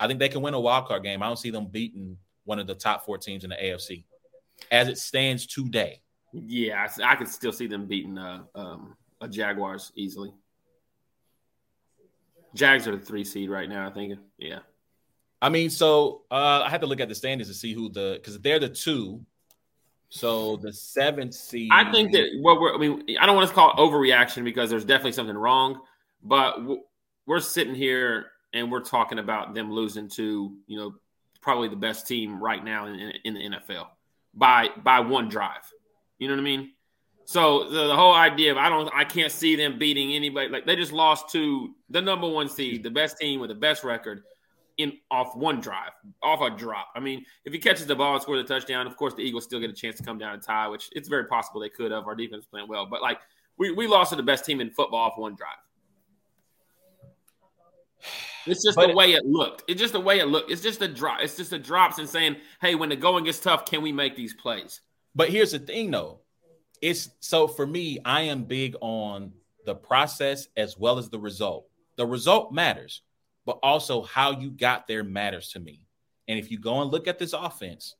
[0.00, 1.22] I think they can win a wild card game.
[1.22, 4.04] I don't see them beating one of the top four teams in the AFC
[4.70, 6.00] as it stands today.
[6.32, 10.32] Yeah, I, I could still see them beating uh, um, a Jaguars easily.
[12.54, 13.86] Jags are the three seed right now.
[13.86, 14.18] I think.
[14.38, 14.60] Yeah.
[15.42, 18.14] I mean, so uh, I had to look at the standings to see who the
[18.14, 19.20] because they're the two.
[20.08, 21.70] So the seventh seed.
[21.70, 22.74] I think that what we're.
[22.74, 25.80] I mean, I don't want to call it overreaction because there's definitely something wrong,
[26.22, 26.56] but
[27.26, 30.94] we're sitting here and we're talking about them losing to you know
[31.40, 33.86] probably the best team right now in, in, the NFL
[34.34, 35.70] by by one drive.
[36.18, 36.72] You know what I mean?
[37.24, 40.66] So the, the, whole idea of I don't I can't see them beating anybody like
[40.66, 44.22] they just lost to the number one seed, the best team with the best record
[44.78, 45.90] in off one drive,
[46.22, 46.88] off a drop.
[46.94, 49.44] I mean, if he catches the ball and scores a touchdown, of course the Eagles
[49.44, 51.92] still get a chance to come down and tie, which it's very possible they could
[51.92, 52.06] have.
[52.06, 53.20] Our defense playing well, but like
[53.58, 55.58] we, we lost to the best team in football off one drive.
[58.46, 59.64] It's just but the way it looked.
[59.68, 60.50] It's just the way it looked.
[60.50, 61.20] It's just the drop.
[61.22, 64.16] It's just a drops and saying, "Hey, when the going gets tough, can we make
[64.16, 64.80] these plays?"
[65.14, 66.20] But here's the thing, though.
[66.80, 67.98] It's so for me.
[68.04, 69.32] I am big on
[69.64, 71.68] the process as well as the result.
[71.96, 73.02] The result matters,
[73.46, 75.86] but also how you got there matters to me.
[76.28, 77.94] And if you go and look at this offense,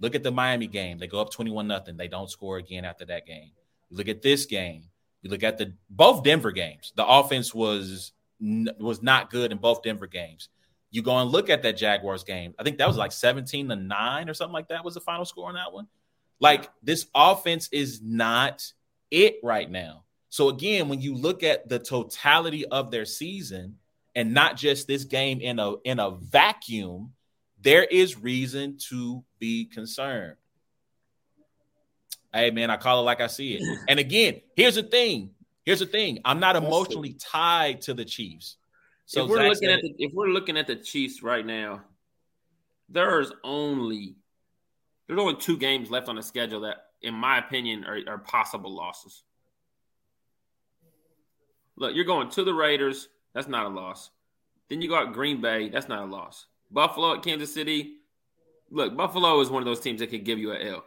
[0.00, 0.98] look at the Miami game.
[0.98, 1.96] They go up 21 nothing.
[1.96, 3.50] They don't score again after that game.
[3.90, 4.84] You look at this game.
[5.22, 6.92] You look at the both Denver games.
[6.96, 10.48] The offense was was not good in both Denver games.
[10.90, 12.54] You go and look at that Jaguars game.
[12.58, 13.28] I think that was like mm-hmm.
[13.44, 15.88] 17 to 9 or something like that was the final score on that one.
[16.40, 18.72] Like this offense is not
[19.10, 20.04] it right now.
[20.28, 23.76] So again, when you look at the totality of their season
[24.14, 27.12] and not just this game in a in a vacuum,
[27.60, 30.36] there is reason to be concerned.
[32.34, 33.78] Hey man, I call it like I see it.
[33.88, 35.30] And again, here's the thing.
[35.66, 36.20] Here's the thing.
[36.24, 38.56] I'm not emotionally tied to the Chiefs.
[39.04, 41.82] So if we're Zach looking at the, if we're looking at the Chiefs right now,
[42.88, 44.14] there's only
[45.06, 48.74] there's only two games left on the schedule that, in my opinion, are, are possible
[48.74, 49.24] losses.
[51.76, 53.08] Look, you're going to the Raiders.
[53.34, 54.10] That's not a loss.
[54.68, 55.68] Then you got Green Bay.
[55.68, 56.46] That's not a loss.
[56.70, 57.96] Buffalo at Kansas City.
[58.70, 60.84] Look, Buffalo is one of those teams that could give you an L.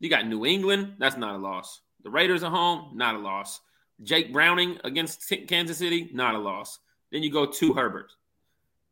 [0.00, 0.94] You got New England.
[0.98, 1.80] That's not a loss.
[2.02, 2.92] The Raiders at home.
[2.94, 3.60] Not a loss.
[4.02, 6.10] Jake Browning against Kansas City.
[6.12, 6.78] Not a loss.
[7.12, 8.12] Then you go to Herbert.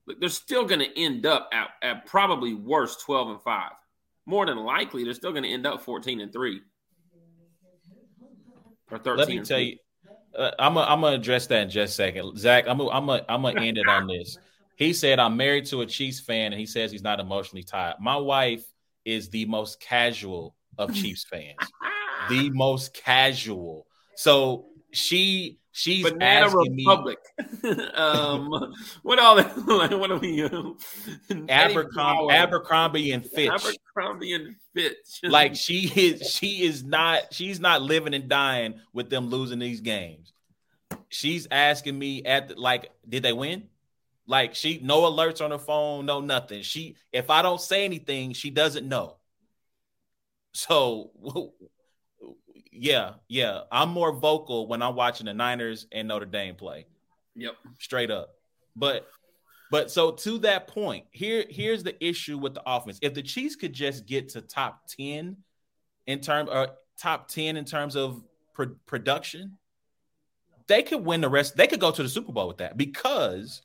[0.07, 3.71] Look, they're still going to end up at, at probably worse 12 and 5
[4.27, 6.61] more than likely they're still going to end up 14 and 3
[8.91, 9.77] or 13 let me tell you
[10.37, 12.37] uh, I'm gonna address that in just a second.
[12.37, 14.37] Zach, I'm gonna I'm gonna I'm end it on this.
[14.77, 17.95] He said I'm married to a Chiefs fan, and he says he's not emotionally tied.
[18.01, 18.65] My wife
[19.05, 21.57] is the most casual of Chiefs fans,
[22.29, 23.87] the most casual.
[24.17, 27.19] So she She's Banana Republic.
[27.95, 28.49] um,
[29.03, 29.35] what all?
[29.35, 29.57] That?
[29.99, 30.45] What are we?
[30.45, 30.75] Uh,
[31.49, 33.51] Abercrombie, Abercrombie and Fitch.
[33.51, 34.95] Abercrombie and Fitch.
[35.25, 37.35] like she is, she is not.
[37.35, 40.33] She's not living and dying with them losing these games.
[41.09, 43.65] She's asking me at the, like, did they win?
[44.29, 46.63] Like she no alerts on her phone, no nothing.
[46.63, 49.17] She if I don't say anything, she doesn't know.
[50.53, 51.11] So
[52.75, 53.61] yeah, yeah.
[53.71, 56.87] I'm more vocal when I'm watching the Niners and Notre Dame play.
[57.37, 57.55] Yep.
[57.79, 58.35] Straight up.
[58.77, 59.07] But
[59.71, 62.99] but so to that point, here here's the issue with the offense.
[63.01, 65.37] If the Chiefs could just get to top 10
[66.07, 66.67] in terms or uh,
[66.99, 69.57] top 10 in terms of pro- production,
[70.67, 71.57] they could win the rest.
[71.57, 73.63] They could go to the Super Bowl with that because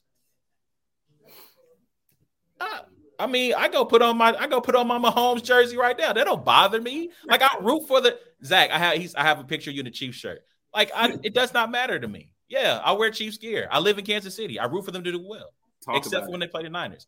[3.19, 5.97] I mean, I go put on my I go put on my Mahomes jersey right
[5.97, 6.13] now.
[6.13, 7.11] That don't bother me.
[7.27, 8.71] Like I root for the Zach.
[8.71, 10.41] I have he's I have a picture of you in the Chiefs shirt.
[10.73, 12.31] Like I, it does not matter to me.
[12.47, 13.67] Yeah, I wear Chiefs gear.
[13.69, 14.57] I live in Kansas City.
[14.57, 15.53] I root for them to do well,
[15.85, 17.07] talk except for when they play the Niners.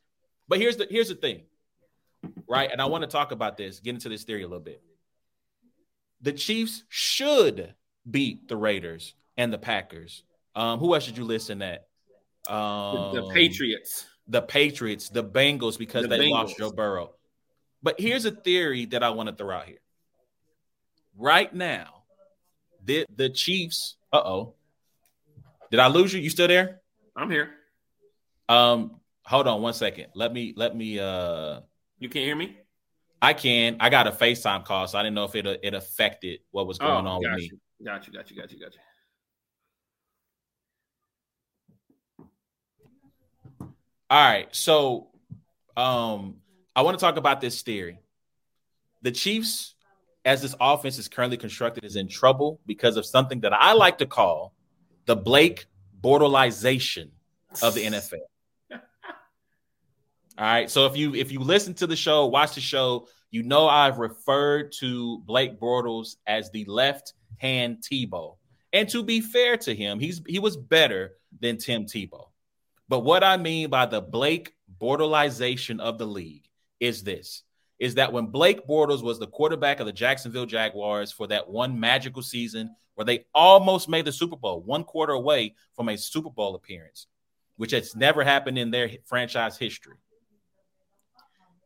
[0.50, 1.44] But here's the here's the thing,
[2.48, 2.70] right?
[2.70, 3.80] And I want to talk about this.
[3.80, 4.84] Get into this theory a little bit.
[6.22, 7.74] The Chiefs should
[8.10, 10.24] beat the Raiders and the Packers.
[10.56, 11.88] Um, who else should you listen at?
[12.50, 16.32] Um, the, the Patriots the Patriots, the Bengals, because the they Bengals.
[16.32, 17.12] lost Joe Burrow.
[17.84, 19.82] But here's a theory that I want to throw out here.
[21.18, 22.04] Right now,
[22.84, 24.54] the, the Chiefs, uh oh.
[25.70, 26.20] Did I lose you?
[26.20, 26.82] You still there?
[27.16, 27.50] I'm here.
[28.50, 30.08] Um, hold on one second.
[30.16, 31.62] Let me let me uh
[32.00, 32.58] you can't hear me?
[33.22, 33.78] I can.
[33.80, 36.78] I got a FaceTime call, so I didn't know if it it affected what was
[36.78, 37.52] going oh, on with you.
[37.54, 37.86] me.
[37.86, 38.80] Got you, got you, got you, got you.
[44.12, 44.54] All right.
[44.54, 45.08] So
[45.78, 46.36] um
[46.76, 47.98] I want to talk about this theory.
[49.04, 49.76] The Chiefs,
[50.26, 54.00] as this offense is currently constructed, is in trouble because of something that I like
[54.00, 54.54] to call
[55.06, 55.66] the Blake
[56.02, 57.12] Bortleization
[57.64, 58.20] of the NFL.
[58.72, 58.80] All
[60.38, 60.70] right.
[60.70, 63.98] So if you if you listen to the show, watch the show, you know I've
[63.98, 68.36] referred to Blake Bortles as the left hand Tebow.
[68.74, 72.31] And to be fair to him, he's he was better than Tim Tebow.
[72.92, 76.44] But what I mean by the Blake Bortleization of the league
[76.82, 77.44] is this
[77.80, 81.80] is that when Blake Bortles was the quarterback of the Jacksonville Jaguars for that one
[81.80, 86.30] magical season where they almost made the Super Bowl, one quarter away from a Super
[86.30, 87.08] Bowl appearance,
[87.56, 89.96] which has never happened in their franchise history.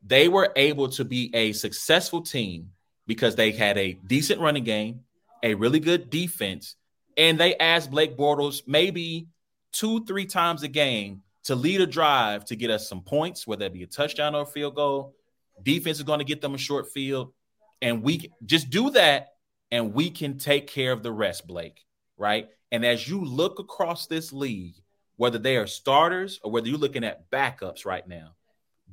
[0.06, 2.70] They were able to be a successful team
[3.08, 5.00] because they had a decent running game,
[5.42, 6.76] a really good defense,
[7.18, 9.30] and they asked Blake Bortles maybe
[9.76, 13.66] two, three times a game to lead a drive to get us some points, whether
[13.66, 15.14] it be a touchdown or a field goal.
[15.62, 17.34] Defense is going to get them a short field.
[17.82, 19.34] And we just do that,
[19.70, 21.86] and we can take care of the rest, Blake.
[22.18, 22.48] Right.
[22.72, 24.76] And as you look across this league,
[25.18, 28.36] whether they are starters or whether you're looking at backups right now,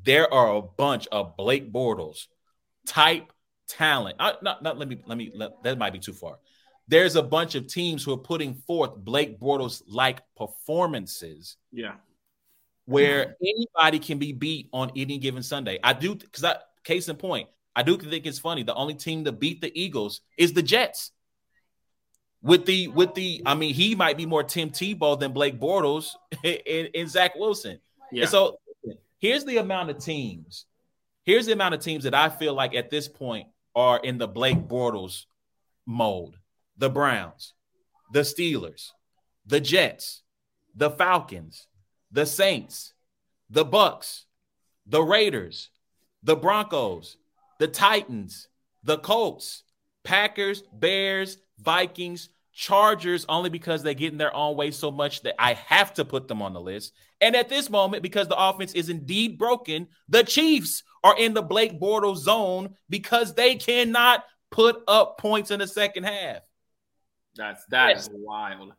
[0.04, 2.26] there are a bunch of Blake Bortles
[2.86, 3.32] type
[3.68, 4.16] talent.
[4.18, 6.38] I, not, not let me let me let, that might be too far
[6.88, 11.56] there's a bunch of teams who are putting forth Blake Bortles like performances.
[11.70, 11.94] Yeah.
[12.84, 15.78] Where anybody can be beat on any given Sunday.
[15.82, 18.64] I do because I case in point, I do think it's funny.
[18.64, 21.12] The only team to beat the Eagles is the Jets.
[22.42, 26.10] with the with the I mean, he might be more Tim Tebow than Blake Bortles
[26.44, 27.78] and, and Zach Wilson.
[28.10, 28.22] Yeah.
[28.22, 28.58] And so
[29.20, 30.66] here's the amount of teams.
[31.24, 34.26] Here's the amount of teams that I feel like at this point are in the
[34.26, 35.26] Blake Bortles
[35.86, 36.36] mold.
[36.76, 37.54] The Browns,
[38.12, 38.90] the Steelers,
[39.46, 40.22] the Jets,
[40.74, 41.66] the Falcons,
[42.10, 42.94] the Saints,
[43.50, 44.26] the Bucks,
[44.86, 45.70] the Raiders,
[46.22, 47.16] the Broncos,
[47.58, 48.48] the Titans,
[48.82, 49.64] the Colts,
[50.04, 55.40] Packers, Bears, Vikings, Chargers, only because they get in their own way so much that
[55.42, 56.92] I have to put them on the list.
[57.20, 61.42] And at this moment, because the offense is indeed broken, the Chiefs are in the
[61.42, 66.42] Blake Bortles zone because they cannot put up points in the second half.
[67.36, 68.72] That's that is wild.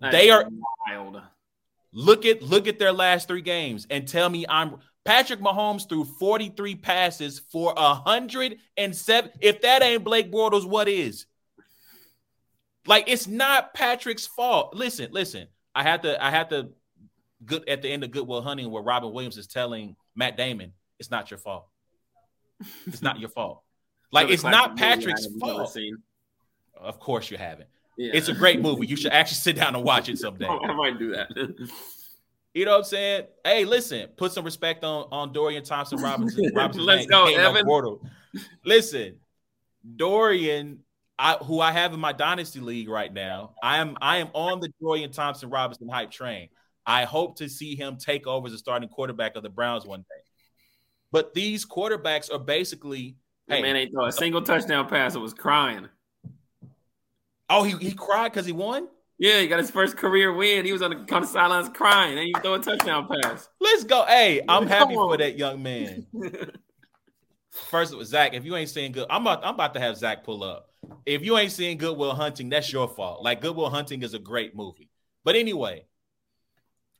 [0.00, 0.48] That they is are
[0.88, 1.20] wild.
[1.92, 6.04] Look at look at their last three games and tell me I'm Patrick Mahomes threw
[6.04, 9.30] 43 passes for a 107.
[9.40, 11.26] If that ain't Blake Bortles, what is?
[12.86, 14.74] Like it's not Patrick's fault.
[14.74, 15.48] Listen, listen.
[15.74, 16.70] I had to I had to
[17.44, 20.72] good at the end of Good Will Hunting where Robin Williams is telling Matt Damon,
[20.98, 21.66] it's not your fault.
[22.86, 23.62] It's not your fault.
[24.12, 25.76] Like it's not Patrick's fault.
[26.74, 27.68] Of course you haven't.
[27.96, 28.12] Yeah.
[28.14, 28.86] It's a great movie.
[28.86, 30.46] You should actually sit down and watch it someday.
[30.64, 31.28] I might do that.
[32.54, 33.24] you know what I'm saying?
[33.44, 36.50] Hey, listen, put some respect on on Dorian Thompson Robinson.
[36.54, 37.98] Robinson Let's go, Evan.
[38.64, 39.16] Listen,
[39.96, 40.80] Dorian,
[41.18, 44.60] I, who I have in my dynasty league right now, I am I am on
[44.60, 46.48] the Dorian Thompson Robinson hype train.
[46.86, 50.00] I hope to see him take over as a starting quarterback of the Browns one
[50.00, 50.22] day.
[51.12, 53.16] But these quarterbacks are basically
[53.48, 55.14] hey, man ain't throw a single touchdown pass.
[55.14, 55.88] It was crying.
[57.50, 58.88] Oh, he, he cried because he won?
[59.18, 60.64] Yeah, he got his first career win.
[60.64, 63.50] He was on the, on the sidelines crying, and he threw a touchdown pass.
[63.60, 64.06] Let's go.
[64.06, 66.06] Hey, I'm happy for that young man.
[67.50, 70.42] First, Zach, if you ain't seeing good, I'm about, I'm about to have Zach pull
[70.42, 70.70] up.
[71.04, 73.22] If you ain't seeing Good Will Hunting, that's your fault.
[73.22, 74.88] Like Good Will Hunting is a great movie.
[75.24, 75.84] But anyway,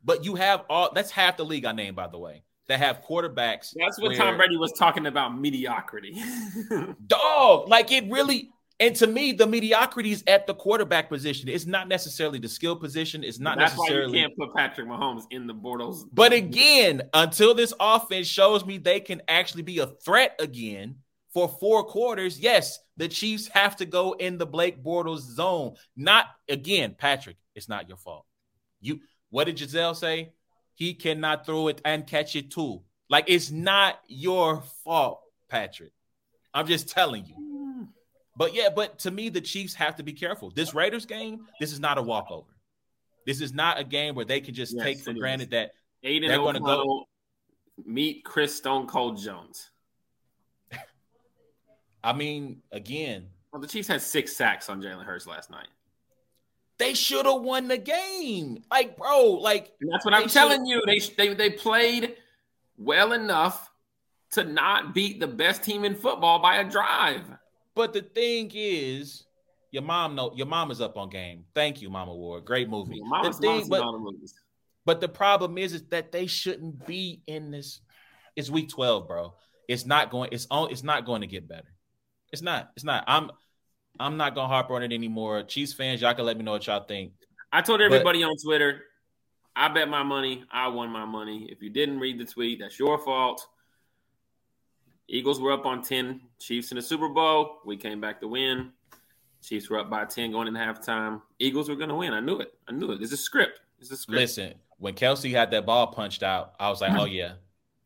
[0.04, 3.02] but you have all that's half the league I named, by the way, that have
[3.02, 3.72] quarterbacks.
[3.74, 6.20] That's what where, Tom Brady was talking about mediocrity.
[7.06, 8.50] dog, like it really
[8.80, 11.48] and to me, the mediocrity is at the quarterback position.
[11.48, 13.22] It's not necessarily the skill position.
[13.22, 14.12] It's not That's necessarily.
[14.12, 16.04] why you can't put Patrick Mahomes in the Bortles.
[16.12, 20.96] But again, until this offense shows me they can actually be a threat again
[21.32, 25.74] for four quarters, yes, the Chiefs have to go in the Blake Bortles zone.
[25.96, 27.36] Not again, Patrick.
[27.54, 28.26] It's not your fault.
[28.80, 29.00] You.
[29.30, 30.32] What did Gisele say?
[30.74, 32.82] He cannot throw it and catch it too.
[33.08, 35.92] Like it's not your fault, Patrick.
[36.52, 37.49] I'm just telling you.
[38.40, 40.50] But yeah, but to me, the Chiefs have to be careful.
[40.50, 42.48] This Raiders game, this is not a walkover.
[43.26, 45.50] This is not a game where they can just yes, take for granted is.
[45.50, 45.72] that
[46.02, 47.04] Aidan they're oh going to go
[47.84, 49.68] meet Chris Stone Cold Jones.
[52.02, 55.68] I mean, again, well, the Chiefs had six sacks on Jalen Hurts last night.
[56.78, 59.32] They should have won the game, like bro.
[59.32, 60.82] Like and that's what I'm telling you.
[60.86, 62.16] They they they played
[62.78, 63.70] well enough
[64.30, 67.30] to not beat the best team in football by a drive.
[67.74, 69.24] But the thing is,
[69.70, 71.44] your mom know your mom is up on game.
[71.54, 72.44] Thank you, Mama Ward.
[72.44, 73.00] Great movie.
[73.22, 73.84] the thing, but,
[74.84, 77.80] but the problem is, is that they shouldn't be in this.
[78.36, 79.34] It's week 12, bro.
[79.68, 81.72] It's not going, it's on, it's not going to get better.
[82.32, 83.04] It's not, it's not.
[83.06, 83.30] I'm
[83.98, 85.42] I'm not gonna harp on it anymore.
[85.42, 87.12] Chiefs fans, y'all can let me know what y'all think.
[87.52, 88.82] I told everybody but, on Twitter,
[89.56, 91.48] I bet my money, I won my money.
[91.50, 93.46] If you didn't read the tweet, that's your fault.
[95.10, 97.58] Eagles were up on 10, Chiefs in the Super Bowl.
[97.64, 98.70] We came back to win.
[99.42, 101.20] Chiefs were up by 10 going into halftime.
[101.40, 102.12] Eagles were going to win.
[102.12, 102.54] I knew it.
[102.68, 103.02] I knew it.
[103.02, 103.60] It's a script.
[103.80, 104.20] It's a script.
[104.20, 107.32] Listen, when Kelce had that ball punched out, I was like, oh, yeah.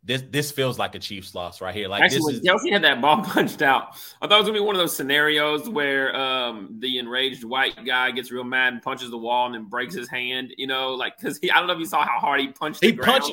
[0.07, 1.89] This this feels like a Chiefs loss right here.
[1.89, 4.59] Like Actually, this when Kelce had that ball punched out, I thought it was gonna
[4.59, 8.83] be one of those scenarios where um, the enraged white guy gets real mad and
[8.83, 10.53] punches the wall and then breaks his hand.
[10.59, 12.85] You know, like because he I don't know if you saw how hard he punched.
[12.85, 13.33] He punched.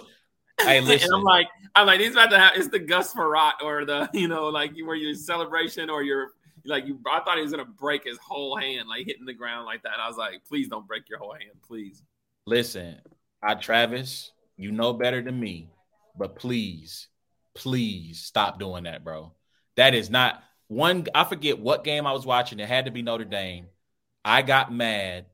[0.64, 1.08] Hey, listen.
[1.08, 4.10] and I'm like, I'm like, he's about to have it's the Gus Frerotte or the
[4.14, 6.32] you know like where your celebration or your
[6.66, 7.00] like you.
[7.10, 9.94] I thought he was gonna break his whole hand, like hitting the ground like that.
[9.94, 12.04] And I was like, please don't break your whole hand, please.
[12.46, 12.98] Listen,
[13.42, 15.70] I Travis, you know better than me,
[16.18, 17.08] but please,
[17.56, 19.34] please stop doing that, bro.
[19.78, 21.08] That is not one.
[21.16, 22.60] I forget what game I was watching.
[22.60, 23.68] It had to be Notre Dame.
[24.24, 25.26] I got mad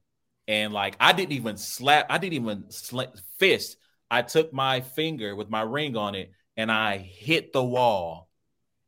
[0.47, 2.07] and like I didn't even slap.
[2.09, 3.01] I didn't even sl-
[3.38, 3.78] fist.
[4.09, 8.29] I took my finger with my ring on it and I hit the wall,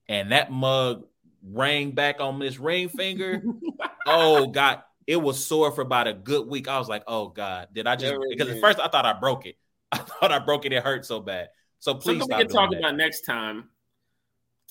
[0.08, 1.06] and that mug
[1.44, 3.44] rang back on this ring finger.
[4.08, 6.68] oh God, it was sore for about a good week.
[6.68, 9.46] I was like, oh God, did I just because at first I thought I broke
[9.46, 9.56] it.
[9.92, 10.74] I thought I broke it.
[10.74, 11.50] It hurt so bad.
[11.80, 12.80] So please, something we can talk that.
[12.80, 13.70] about next time.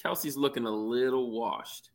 [0.05, 1.91] Kelce's looking a little washed.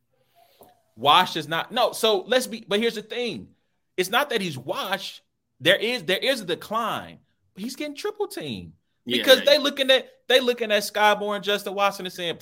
[0.96, 1.92] Washed is not no.
[1.92, 2.64] So let's be.
[2.66, 3.48] But here's the thing:
[3.96, 5.22] it's not that he's washed.
[5.60, 7.18] There is there is a decline,
[7.56, 8.72] he's getting triple team
[9.06, 12.38] because yeah, they looking at they looking at Skyy Moore Justin Watson and saying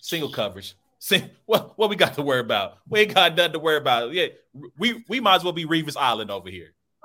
[0.00, 0.76] single coverage.
[0.98, 2.78] See, what what we got to worry about?
[2.88, 4.12] We ain't got nothing to worry about.
[4.12, 4.28] Yeah,
[4.78, 6.74] we we might as well be Revis Island over here.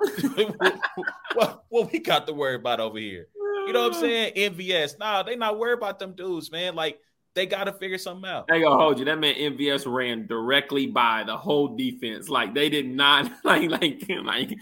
[1.34, 3.26] what, what we got to worry about over here?
[3.66, 4.34] You know what I'm saying?
[4.34, 4.98] MVS.
[4.98, 6.74] Nah, they not worried about them dudes, man.
[6.74, 6.98] Like
[7.34, 8.46] they got to figure something out.
[8.50, 9.04] I gonna hold you.
[9.04, 12.28] That man MVS ran directly by the whole defense.
[12.28, 14.56] Like they did not like like like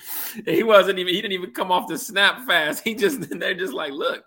[0.44, 2.84] he wasn't even he didn't even come off the snap fast.
[2.84, 4.24] He just they're just like look.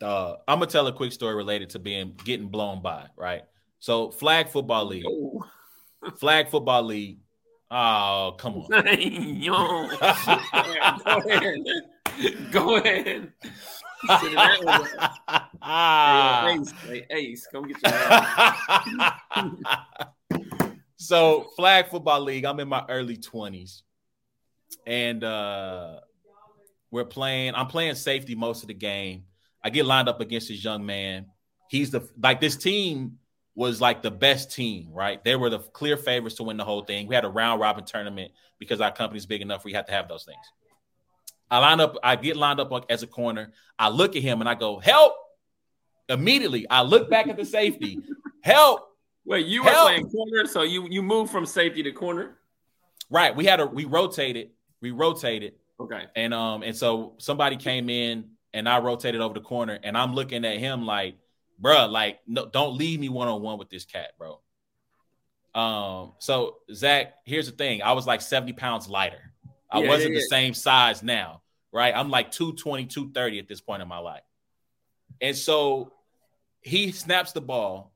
[0.00, 3.06] Uh, I'm gonna tell a quick story related to being getting blown by.
[3.16, 3.42] Right.
[3.78, 5.44] So flag football league, oh.
[6.18, 7.20] flag football league.
[7.70, 8.86] Oh come on.
[9.00, 9.88] Yo,
[11.12, 11.64] go ahead.
[12.52, 13.32] Go ahead.
[15.62, 17.92] Hey, Ace, hey, Ace, come get your
[20.96, 23.82] So, flag football league, I'm in my early 20s.
[24.86, 26.00] And uh
[26.90, 29.24] we're playing, I'm playing safety most of the game.
[29.64, 31.26] I get lined up against this young man.
[31.68, 33.18] He's the like this team
[33.54, 35.22] was like the best team, right?
[35.24, 37.06] They were the clear favorites to win the whole thing.
[37.06, 40.08] We had a round robin tournament because our company's big enough we had to have
[40.08, 40.44] those things.
[41.52, 43.52] I line up, I get lined up as a corner.
[43.78, 45.12] I look at him and I go, help.
[46.08, 47.98] Immediately, I look back at the safety.
[48.42, 48.88] Help.
[49.24, 49.86] Wait, you were help.
[49.86, 52.38] playing corner, so you you moved from safety to corner?
[53.08, 53.36] Right.
[53.36, 54.50] We had a we rotated.
[54.80, 55.54] We rotated.
[55.78, 56.06] Okay.
[56.16, 60.12] And um, and so somebody came in and I rotated over the corner, and I'm
[60.12, 61.18] looking at him like,
[61.62, 64.40] bruh, like, no, don't leave me one on one with this cat, bro.
[65.54, 67.80] Um, so Zach, here's the thing.
[67.80, 69.32] I was like 70 pounds lighter.
[69.70, 70.24] I yeah, wasn't yeah, yeah.
[70.24, 71.41] the same size now
[71.72, 71.94] right?
[71.94, 74.22] I'm like 220, 230 at this point in my life.
[75.20, 75.92] And so
[76.60, 77.92] he snaps the ball.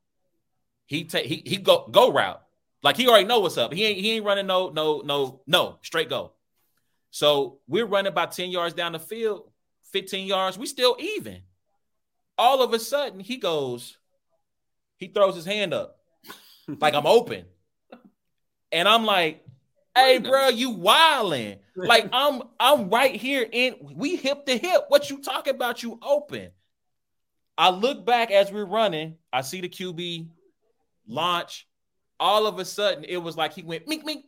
[0.86, 2.42] He take he he go go route.
[2.82, 3.72] Like he already know what's up.
[3.72, 6.32] He ain't he ain't running no no no no straight go.
[7.10, 9.50] So we're running about 10 yards down the field,
[9.92, 10.58] 15 yards.
[10.58, 11.40] We still even.
[12.36, 13.96] All of a sudden, he goes,
[14.98, 15.98] he throws his hand up
[16.80, 17.46] like I'm open.
[18.70, 19.45] And I'm like,
[19.96, 21.56] Hey, bro, you wilding.
[21.74, 24.84] Like I'm I'm right here in we hip to hip.
[24.88, 25.82] What you talking about?
[25.82, 26.50] You open.
[27.56, 29.16] I look back as we're running.
[29.32, 30.28] I see the QB
[31.08, 31.66] launch.
[32.20, 34.24] All of a sudden, it was like he went mink mink.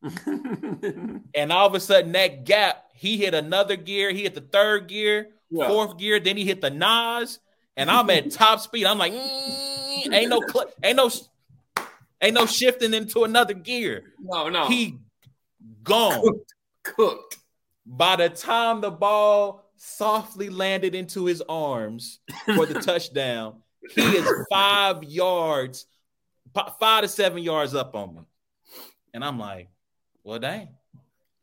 [1.34, 4.12] and all of a sudden, that gap, he hit another gear.
[4.12, 5.66] He hit the third gear, yeah.
[5.66, 6.20] fourth gear.
[6.20, 7.40] Then he hit the Nas,
[7.76, 8.86] and I'm at top speed.
[8.86, 11.10] I'm like, mm, ain't no, cl- ain't no,
[12.20, 14.12] ain't no shifting into another gear.
[14.20, 14.68] No, no.
[14.68, 14.98] He
[15.82, 16.22] gone.
[16.22, 16.54] Cooked.
[16.82, 17.36] Cooked.
[17.86, 23.62] By the time the ball softly landed into his arms for the touchdown,
[23.94, 25.86] he is five yards,
[26.78, 28.20] five to seven yards up on me.
[29.14, 29.68] And I'm like,
[30.22, 30.68] well, dang.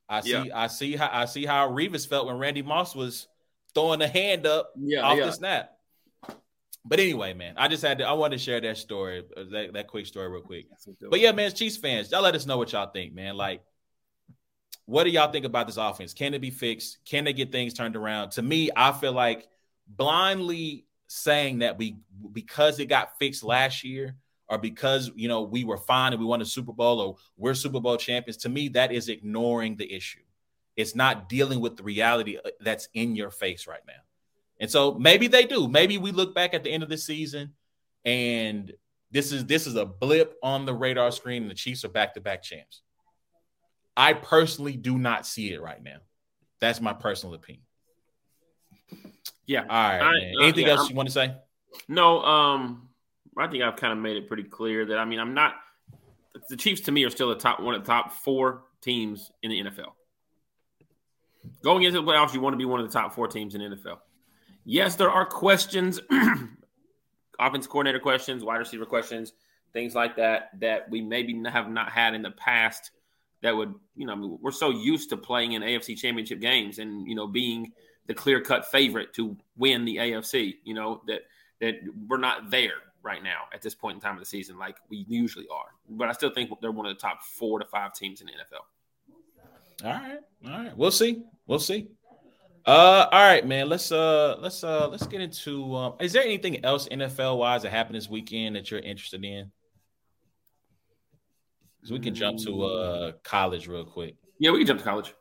[0.07, 0.43] I see, yeah.
[0.53, 3.27] I see how I see how Revis felt when Randy Moss was
[3.73, 5.25] throwing the hand up yeah, off yeah.
[5.25, 5.71] the snap.
[6.87, 9.73] But anyway, man, I just had to I wanted to share that story, uh, that,
[9.73, 10.67] that quick story real quick.
[11.09, 13.35] But yeah, man, Chiefs fans, y'all let us know what y'all think, man.
[13.35, 13.63] Like
[14.85, 16.13] what do y'all think about this offense?
[16.13, 16.99] Can it be fixed?
[17.05, 18.31] Can they get things turned around?
[18.31, 19.47] To me, I feel like
[19.87, 21.97] blindly saying that we
[22.31, 24.15] because it got fixed last year
[24.47, 27.53] or because you know we were fine and we won the Super Bowl or we're
[27.53, 30.21] Super Bowl champions, to me, that is ignoring the issue.
[30.75, 33.93] It's not dealing with the reality uh, that's in your face right now.
[34.59, 35.67] And so maybe they do.
[35.67, 37.53] Maybe we look back at the end of the season
[38.03, 38.71] and
[39.11, 42.43] this is this is a blip on the radar screen and the Chiefs are back-to-back
[42.43, 42.81] champs.
[43.97, 45.97] I personally do not see it right now.
[46.59, 47.63] That's my personal opinion.
[49.45, 49.61] Yeah.
[49.61, 50.01] All right.
[50.01, 51.35] I, uh, Anything yeah, else I'm, you want to say?
[51.87, 52.21] No.
[52.23, 52.89] Um,
[53.37, 55.55] I think I've kind of made it pretty clear that I mean I'm not.
[56.49, 59.51] The Chiefs to me are still the top one of the top four teams in
[59.51, 59.93] the NFL.
[61.63, 63.61] Going into the playoffs, you want to be one of the top four teams in
[63.61, 63.99] the NFL.
[64.65, 65.99] Yes, there are questions,
[67.39, 69.33] offense coordinator questions, wide receiver questions,
[69.73, 72.91] things like that that we maybe have not had in the past
[73.41, 77.15] that would, you know, we're so used to playing in AFC championship games and, you
[77.15, 77.71] know, being
[78.07, 81.21] the clear cut favorite to win the AFC, you know, that,
[81.61, 81.75] that
[82.07, 82.73] we're not there
[83.03, 85.67] right now at this point in time of the season like we usually are.
[85.89, 88.33] But I still think they're one of the top four to five teams in the
[88.33, 89.85] NFL.
[89.85, 90.19] All right.
[90.45, 90.77] All right.
[90.77, 91.23] We'll see.
[91.47, 91.87] We'll see.
[92.65, 93.69] Uh, all right, man.
[93.69, 95.75] Let's uh, let's uh, let's get into.
[95.75, 99.51] Um, is there anything else NFL wise that happened this weekend that you're interested in?
[101.85, 104.15] So we can jump to uh college real quick.
[104.39, 105.13] Yeah, we can jump to college.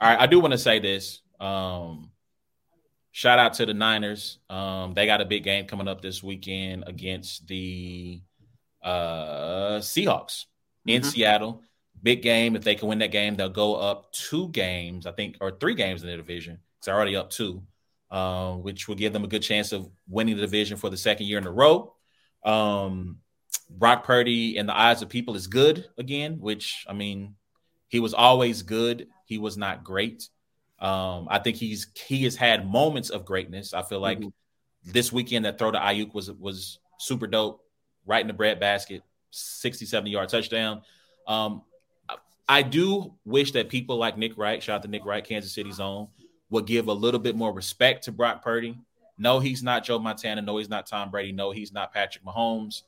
[0.00, 1.20] All right, I do want to say this.
[1.40, 2.12] Um,
[3.10, 4.38] shout out to the Niners.
[4.48, 8.22] Um, they got a big game coming up this weekend against the
[8.82, 10.44] uh Seahawks
[10.86, 11.10] in mm-hmm.
[11.10, 11.62] Seattle.
[12.00, 12.56] big game.
[12.56, 15.74] If they can win that game, they'll go up two games, I think, or three
[15.74, 16.58] games in the division.
[16.78, 17.62] It's already up two,
[18.10, 21.26] uh, which will give them a good chance of winning the division for the second
[21.26, 21.94] year in a row.
[22.44, 23.18] Um,
[23.70, 27.36] Brock Purdy, in the eyes of people, is good again, which I mean,
[27.88, 29.08] he was always good.
[29.24, 30.28] He was not great.
[30.78, 33.72] Um, I think he's he has had moments of greatness.
[33.72, 34.90] I feel like mm-hmm.
[34.92, 37.64] this weekend that throw to Aiyuk was was super dope,
[38.06, 40.82] right in the bread basket, 60, 70 yard touchdown.
[41.26, 41.62] Um,
[42.48, 45.80] I do wish that people like Nick Wright, shout out to Nick Wright, Kansas City's
[45.80, 46.08] own,
[46.50, 48.76] would give a little bit more respect to Brock Purdy.
[49.16, 50.42] No, he's not Joe Montana.
[50.42, 51.32] No, he's not Tom Brady.
[51.32, 52.82] No, he's not Patrick Mahomes.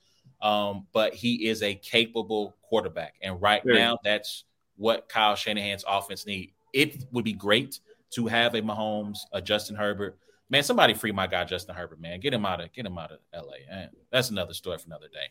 [0.44, 3.14] Um, but he is a capable quarterback.
[3.22, 4.44] And right now, that's
[4.76, 6.52] what Kyle Shanahan's offense need.
[6.74, 7.80] It would be great
[8.10, 10.18] to have a Mahomes, a Justin Herbert.
[10.50, 12.20] Man, somebody free my guy Justin Herbert, man.
[12.20, 13.74] Get him out of get him out of LA.
[13.74, 13.88] Man.
[14.12, 15.28] That's another story for another day.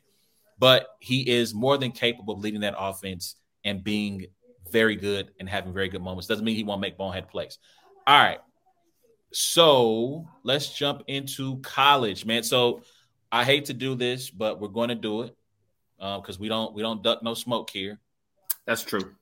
[0.58, 4.26] But he is more than capable of leading that offense and being
[4.72, 6.28] very good and having very good moments.
[6.28, 7.60] Doesn't mean he won't make bonehead plays.
[8.08, 8.40] All right.
[9.32, 12.42] So let's jump into college, man.
[12.44, 12.82] So
[13.34, 15.36] I hate to do this, but we're going to do it
[15.98, 18.00] because uh, we don't we don't duck no smoke here.
[18.68, 19.16] That's true.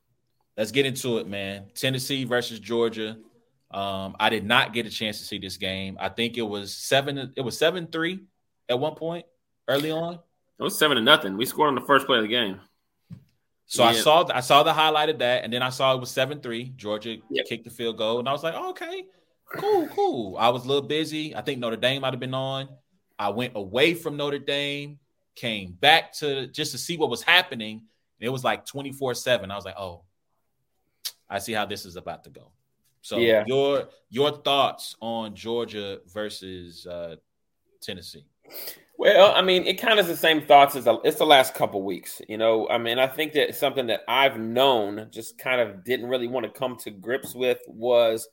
[0.58, 1.68] Let's get into it, man.
[1.76, 3.16] Tennessee versus Georgia.
[3.72, 5.98] Um, I did not get a chance to see this game.
[5.98, 7.32] I think it was seven.
[7.38, 8.26] It was seven three
[8.68, 9.26] at one point
[9.70, 10.16] early on.
[10.60, 11.38] It was seven to nothing.
[11.38, 12.60] We scored on the first play of the game.
[13.66, 13.92] So yeah.
[13.92, 16.42] I saw I saw the highlight of that, and then I saw it was seven
[16.42, 16.74] three.
[16.76, 17.46] Georgia yep.
[17.46, 19.06] kicked the field goal, and I was like, oh, okay,
[19.56, 20.36] cool, cool.
[20.38, 21.34] I was a little busy.
[21.34, 22.68] I think Notre Dame might have been on.
[23.22, 24.98] I went away from Notre Dame,
[25.36, 27.84] came back to just to see what was happening.
[28.20, 29.52] it was like 24 7.
[29.52, 30.02] I was like, oh,
[31.30, 32.52] I see how this is about to go.
[33.04, 33.44] So yeah.
[33.46, 37.18] your your thoughts on Georgia versus uh,
[37.80, 38.26] Tennessee?
[38.98, 41.54] Well, I mean, it kind of is the same thoughts as the, it's the last
[41.54, 42.24] couple weeks.
[42.28, 46.08] You know, I mean, I think that something that I've known, just kind of didn't
[46.08, 48.28] really want to come to grips with, was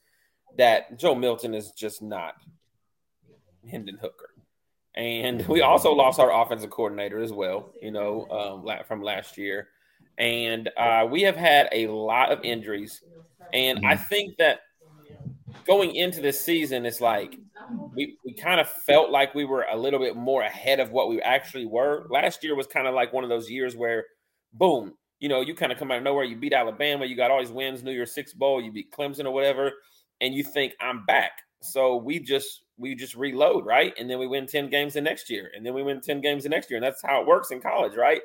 [0.56, 2.34] that Joe Milton is just not
[3.70, 4.27] Hendon Hooker.
[4.98, 9.68] And we also lost our offensive coordinator as well, you know, um, from last year.
[10.18, 13.00] And uh, we have had a lot of injuries.
[13.52, 14.58] And I think that
[15.64, 17.38] going into this season, it's like
[17.94, 21.08] we, we kind of felt like we were a little bit more ahead of what
[21.08, 22.08] we actually were.
[22.10, 24.04] Last year was kind of like one of those years where,
[24.52, 26.24] boom, you know, you kind of come out of nowhere.
[26.24, 29.26] You beat Alabama, you got all these wins, New Year's Six Bowl, you beat Clemson
[29.26, 29.70] or whatever,
[30.20, 31.30] and you think I'm back.
[31.62, 33.92] So we just we just reload, right?
[33.98, 35.50] And then we win 10 games the next year.
[35.54, 36.78] And then we win 10 games the next year.
[36.78, 38.20] And that's how it works in college, right?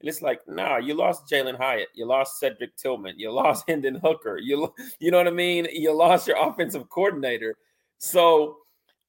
[0.00, 1.88] And it's like, nah, you lost Jalin Hyatt.
[1.94, 3.18] You lost Cedric Tillman.
[3.18, 4.38] You lost Hendon Hooker.
[4.38, 5.66] You, you know what I mean?
[5.72, 7.56] You lost your offensive coordinator.
[7.98, 8.58] So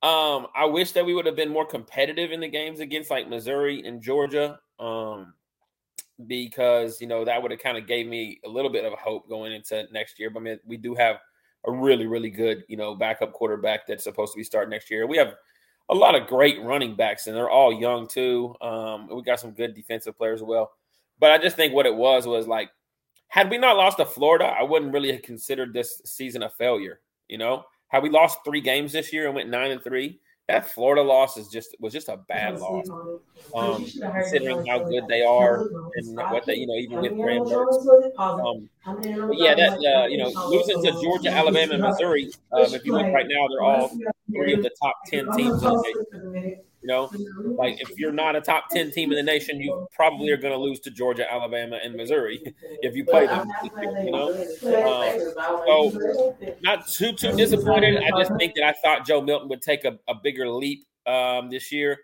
[0.01, 3.27] um, I wish that we would have been more competitive in the games against like
[3.27, 4.59] Missouri and Georgia.
[4.79, 5.33] Um,
[6.27, 9.27] because you know that would have kind of gave me a little bit of hope
[9.27, 10.29] going into next year.
[10.29, 11.17] But I mean, we do have
[11.67, 15.07] a really, really good, you know, backup quarterback that's supposed to be starting next year.
[15.07, 15.33] We have
[15.89, 18.55] a lot of great running backs, and they're all young too.
[18.61, 20.71] Um, we got some good defensive players as well.
[21.19, 22.69] But I just think what it was was like,
[23.27, 27.01] had we not lost to Florida, I wouldn't really have considered this season a failure.
[27.27, 30.69] You know, had we lost three games this year and went nine and three, that
[30.69, 32.87] Florida loss is just was just a bad loss.
[33.55, 37.43] Um, considering how good they are and what they, you know, even with Graham
[38.19, 38.69] Um,
[39.33, 42.31] yeah, that uh, you know, losing to Georgia, Alabama, and Missouri.
[42.51, 43.89] Um, if you look right now, they're all
[44.31, 46.59] three of the top ten teams in the nation.
[46.85, 47.09] You know,
[47.57, 50.53] like if you're not a top ten team in the nation, you probably are going
[50.53, 52.41] to lose to Georgia, Alabama, and Missouri
[52.81, 53.51] if you play them.
[54.03, 57.97] You know, um, so not too too disappointed.
[57.97, 61.49] I just think that I thought Joe Milton would take a, a bigger leap um,
[61.49, 61.97] this year,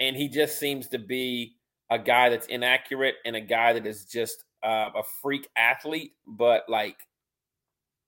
[0.00, 1.54] and he just seems to be
[1.90, 6.64] a guy that's inaccurate and a guy that is just uh, a freak athlete, but
[6.68, 6.96] like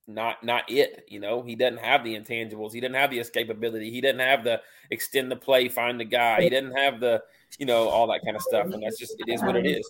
[0.06, 1.04] not not it.
[1.08, 2.72] You know, he doesn't have the intangibles.
[2.72, 3.90] He doesn't have the escapability.
[3.90, 6.42] He doesn't have the extend the play, find the guy.
[6.42, 7.22] He doesn't have the
[7.58, 8.66] you know all that kind of stuff.
[8.66, 9.88] And that's just it is what it is.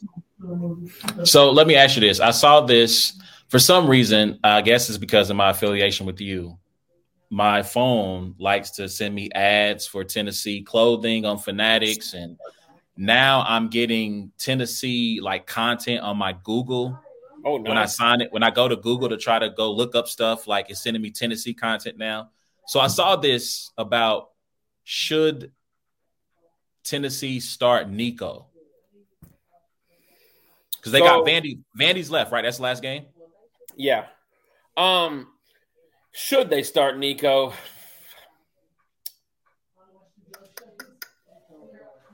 [1.25, 4.39] So let me ask you this: I saw this for some reason.
[4.43, 6.59] I guess it's because of my affiliation with you.
[7.29, 12.39] My phone likes to send me ads for Tennessee clothing on Fanatics, and
[12.97, 16.99] now I'm getting Tennessee like content on my Google
[17.47, 17.69] Oh, nice.
[17.69, 20.09] when I sign it, when I go to Google to try to go look up
[20.09, 22.31] stuff, like it's sending me Tennessee content now.
[22.67, 24.31] So I saw this about
[24.83, 25.53] should
[26.83, 28.49] Tennessee start Nico
[30.77, 31.61] because they so, got Vandy.
[31.79, 32.43] Vandy's left, right?
[32.43, 33.07] That's the last game.
[33.77, 34.07] Yeah.
[34.77, 35.29] Um,
[36.13, 37.53] should they start Nico?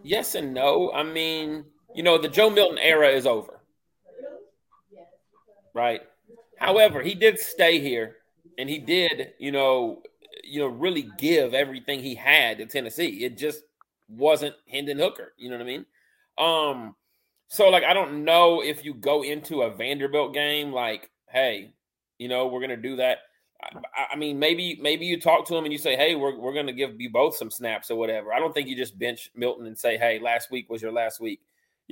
[0.03, 0.93] Yes and no.
[0.93, 1.64] I mean,
[1.95, 3.62] you know, the Joe Milton era is over.
[5.75, 6.03] Right?
[6.59, 8.16] However, he did stay here
[8.59, 10.03] and he did, you know,
[10.45, 13.25] you know, really give everything he had to Tennessee.
[13.25, 13.62] It just
[14.09, 15.33] wasn't Hendon Hooker.
[15.37, 15.87] You know what I mean?
[16.39, 16.97] Um,
[17.49, 21.75] so like I don't know if you go into a Vanderbilt game like, hey,
[22.18, 23.18] you know, we're gonna do that.
[23.62, 26.55] I, I mean, maybe maybe you talk to him and you say, hey, we're we're
[26.55, 28.33] gonna give you both some snaps or whatever.
[28.33, 31.20] I don't think you just bench Milton and say, hey, last week was your last
[31.20, 31.41] week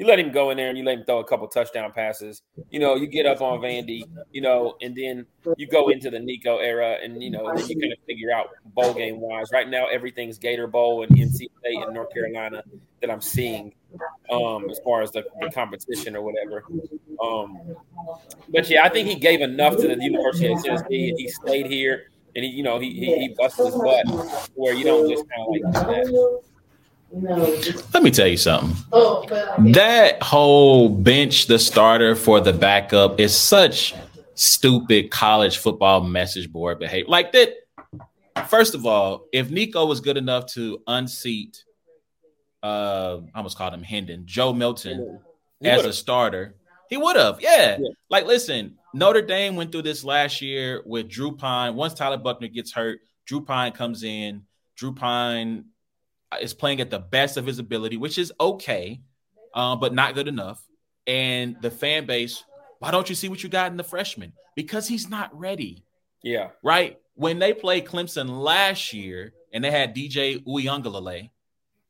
[0.01, 2.40] you let him go in there and you let him throw a couple touchdown passes.
[2.70, 5.26] You know, you get up on Vandy, you know, and then
[5.59, 8.48] you go into the Nico era, and you know, then you kind of figure out
[8.74, 9.51] bowl game wise.
[9.53, 11.51] Right now, everything's Gator Bowl and NC State
[11.84, 12.62] and North Carolina
[13.03, 13.74] that I'm seeing,
[14.32, 16.64] um, as far as the, the competition or whatever.
[17.22, 17.59] Um,
[18.48, 21.66] but yeah, I think he gave enough to the University of Tennessee, and he stayed
[21.66, 24.07] here, and he, you know, he he, he busted his butt
[24.55, 26.42] where you don't just kind of like that.
[27.12, 28.76] Let me tell you something.
[28.92, 29.26] Oh,
[29.72, 33.94] that whole bench the starter for the backup is such
[34.34, 37.08] stupid college football message board behavior.
[37.08, 37.54] Like that.
[38.48, 41.64] First of all, if Nico was good enough to unseat,
[42.62, 45.20] uh, I almost called him Hendon, Joe Milton
[45.62, 46.54] as a starter,
[46.88, 47.40] he would have.
[47.40, 47.76] Yeah.
[47.80, 47.88] yeah.
[48.08, 51.74] Like, listen, Notre Dame went through this last year with Drew Pyne.
[51.74, 54.42] Once Tyler Buchner gets hurt, Drew Pyne comes in.
[54.76, 55.66] Drew Pyne
[56.41, 59.01] is playing at the best of his ability, which is okay,
[59.55, 60.64] uh, but not good enough.
[61.07, 62.45] And the fan base,
[62.78, 64.33] why don't you see what you got in the freshman?
[64.55, 65.85] Because he's not ready.
[66.22, 66.51] Yeah.
[66.62, 66.99] Right.
[67.14, 71.31] When they played Clemson last year and they had DJ Uiagalelei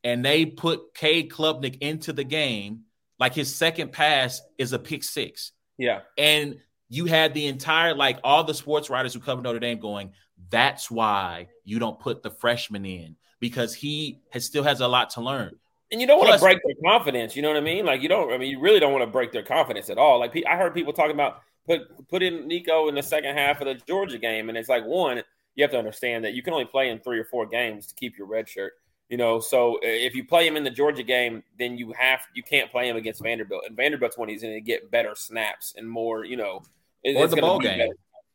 [0.03, 2.81] and they put Cade Klubnik into the game,
[3.19, 5.51] like his second pass is a pick six.
[5.77, 6.01] Yeah.
[6.17, 6.57] And
[6.89, 10.11] you had the entire, like all the sports writers who cover Notre Dame going,
[10.49, 15.09] that's why you don't put the freshman in because he has, still has a lot
[15.09, 15.57] to learn.
[15.91, 17.35] And you don't want to break their confidence.
[17.35, 17.85] You know what I mean?
[17.85, 18.31] Like you don't.
[18.31, 20.19] I mean, you really don't want to break their confidence at all.
[20.19, 23.67] Like I heard people talking about put put in Nico in the second half of
[23.67, 25.21] the Georgia game, and it's like one,
[25.55, 27.95] you have to understand that you can only play in three or four games to
[27.95, 28.73] keep your red shirt.
[29.09, 32.43] You know, so if you play him in the Georgia game, then you have you
[32.43, 33.63] can't play him against Vanderbilt.
[33.67, 36.23] And Vanderbilt's when he's going to get better snaps and more.
[36.23, 36.61] You know,
[37.03, 37.91] or the bowl game.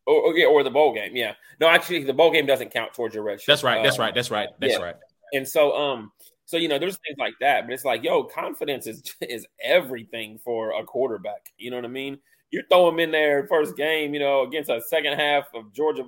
[0.06, 1.32] Or, or, or, the bowl game, yeah.
[1.60, 3.48] No, actually, the bowl game doesn't count towards your red shirt.
[3.48, 3.82] That's right.
[3.82, 4.14] That's uh, right.
[4.14, 4.48] That's right.
[4.60, 4.84] That's yeah.
[4.84, 4.94] right.
[5.32, 6.12] And so, um,
[6.46, 10.38] so you know, there's things like that, but it's like, yo, confidence is is everything
[10.38, 11.52] for a quarterback.
[11.58, 12.18] You know what I mean?
[12.50, 16.04] You throw him in there first game, you know, against a second half of Georgia.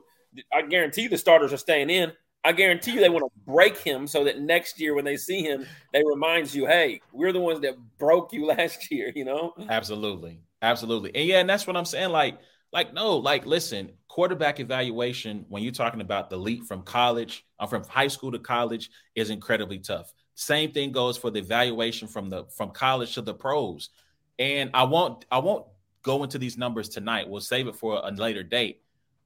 [0.53, 2.12] I guarantee you the starters are staying in.
[2.44, 5.42] I guarantee you they want to break him so that next year when they see
[5.42, 9.12] him, they reminds you, hey, we're the ones that broke you last year.
[9.14, 9.55] You know?
[9.68, 12.11] Absolutely, absolutely, and yeah, and that's what I'm saying.
[12.11, 12.38] Like
[12.72, 17.66] like, no, like, listen, quarterback evaluation, when you're talking about the leap from college, uh,
[17.66, 20.12] from high school to college, is incredibly tough.
[20.34, 23.90] Same thing goes for the evaluation from the from college to the pros.
[24.38, 25.66] And I won't I won't
[26.02, 27.28] go into these numbers tonight.
[27.28, 28.82] We'll save it for a later date.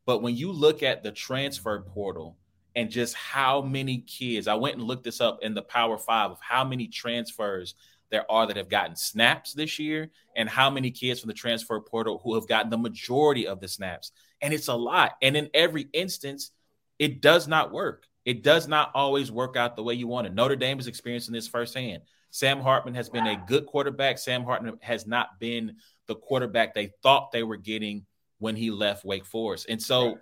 [0.07, 2.39] But when you look at the transfer portal
[2.75, 6.31] and just how many kids, I went and looked this up in the Power Five
[6.31, 7.75] of how many transfers
[8.13, 11.81] there are that have gotten snaps this year and how many kids from the transfer
[11.81, 14.13] portal who have gotten the majority of the snaps.
[14.43, 15.13] And it's a lot.
[15.23, 16.53] And in every instance,
[16.99, 18.05] it does not work.
[18.25, 20.35] It does not always work out the way you want it.
[20.35, 22.03] Notre Dame is experiencing this firsthand.
[22.31, 24.19] Sam Hartman has been a good quarterback.
[24.19, 28.05] Sam Hartman has not been the quarterback they thought they were getting
[28.39, 29.67] when he left Wake Forest.
[29.69, 30.19] And so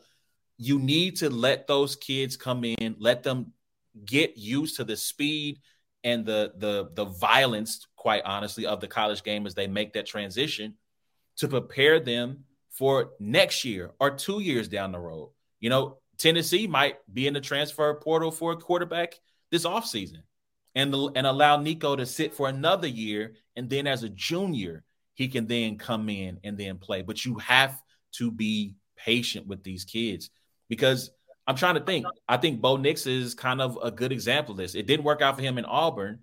[0.58, 3.52] you need to let those kids come in, let them
[4.04, 5.58] get used to the speed
[6.04, 10.06] and the the the violence, quite honestly, of the college game as they make that
[10.06, 10.74] transition
[11.36, 15.30] to prepare them for next year or two years down the road.
[15.58, 19.18] You know, Tennessee might be in the transfer portal for a quarterback
[19.50, 20.22] this offseason
[20.74, 23.34] and, and allow Nico to sit for another year.
[23.56, 24.84] And then as a junior,
[25.14, 27.02] he can then come in and then play.
[27.02, 27.80] But you have
[28.12, 30.30] to be patient with these kids
[30.68, 31.10] because
[31.46, 32.06] I'm trying to think.
[32.28, 34.74] I think Bo Nix is kind of a good example of this.
[34.74, 36.20] It didn't work out for him in Auburn,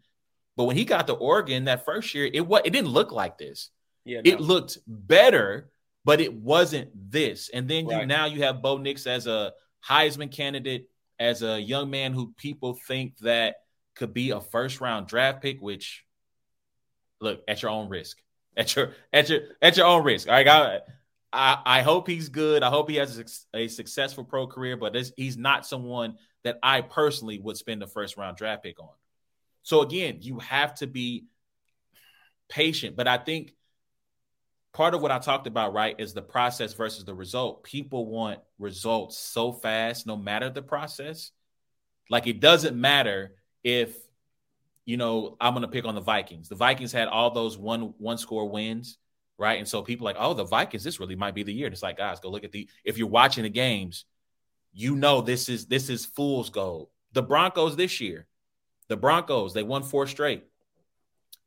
[0.55, 3.38] but when he got to Oregon that first year, it what it didn't look like
[3.38, 3.70] this.
[4.05, 4.32] Yeah, no.
[4.32, 5.70] it looked better,
[6.05, 7.49] but it wasn't this.
[7.49, 8.01] And then right.
[8.01, 9.53] you now you have Bo Nix as a
[9.88, 10.89] Heisman candidate,
[11.20, 13.57] as a young man who people think that
[13.95, 15.61] could be a first round draft pick.
[15.61, 16.05] Which,
[17.20, 18.18] look, at your own risk,
[18.55, 20.28] at your at your at your own risk.
[20.28, 20.80] All right, I,
[21.38, 22.63] I, hope he's good.
[22.63, 23.19] I hope he has
[23.53, 27.88] a, a successful pro career, but he's not someone that I personally would spend the
[27.88, 28.89] first round draft pick on.
[29.63, 31.25] So again, you have to be
[32.49, 32.95] patient.
[32.95, 33.53] But I think
[34.73, 37.63] part of what I talked about, right, is the process versus the result.
[37.63, 41.31] People want results so fast, no matter the process.
[42.09, 43.95] Like it doesn't matter if,
[44.85, 46.47] you know, I'm going to pick on the Vikings.
[46.47, 48.97] The Vikings had all those one one score wins
[49.38, 49.59] right?
[49.59, 51.67] And so people like, oh, the Vikings, this really might be the year.
[51.67, 52.69] And it's like, guys, go look at the.
[52.83, 54.05] If you're watching the games,
[54.73, 56.89] you know this is this is fool's gold.
[57.13, 58.27] The Broncos this year,
[58.88, 60.43] the Broncos, they won four straight.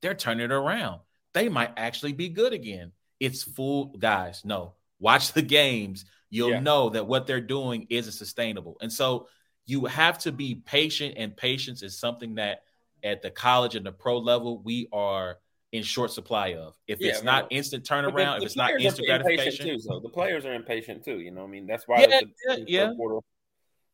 [0.02, 1.00] They're turning it around.
[1.32, 2.92] They might actually be good again.
[3.20, 4.42] It's fool, guys.
[4.44, 6.06] No, watch the games.
[6.30, 6.60] You'll yeah.
[6.60, 8.76] know that what they're doing isn't sustainable.
[8.80, 9.28] And so
[9.66, 12.62] you have to be patient, and patience is something that
[13.04, 15.38] at the college and the pro level, we are
[15.72, 16.76] in short supply of.
[16.86, 20.00] If yeah, it's not instant turnaround, the, the if it's not instant gratification, too, so
[20.00, 21.20] the players are impatient too.
[21.20, 22.00] You know, I mean, that's why.
[22.00, 22.92] Yeah, yeah, yeah.
[22.96, 23.20] Quarter,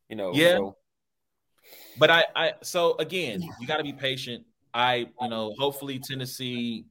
[0.08, 0.56] you know, yeah.
[0.56, 0.76] So.
[1.98, 4.44] But I, I, so again, you got to be patient.
[4.72, 6.86] I, you know, hopefully Tennessee.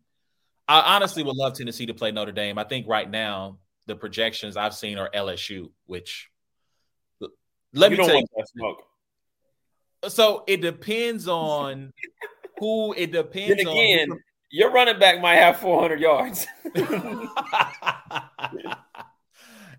[0.68, 2.58] I honestly would love Tennessee to play Notre Dame.
[2.58, 6.30] I think right now the projections I've seen are LSU, which
[7.74, 8.76] let you me tell you.
[10.10, 11.94] So it depends on
[12.60, 12.94] who.
[12.94, 13.58] It depends.
[13.58, 14.20] Then again, on
[14.56, 16.48] your running back might have 400 yards.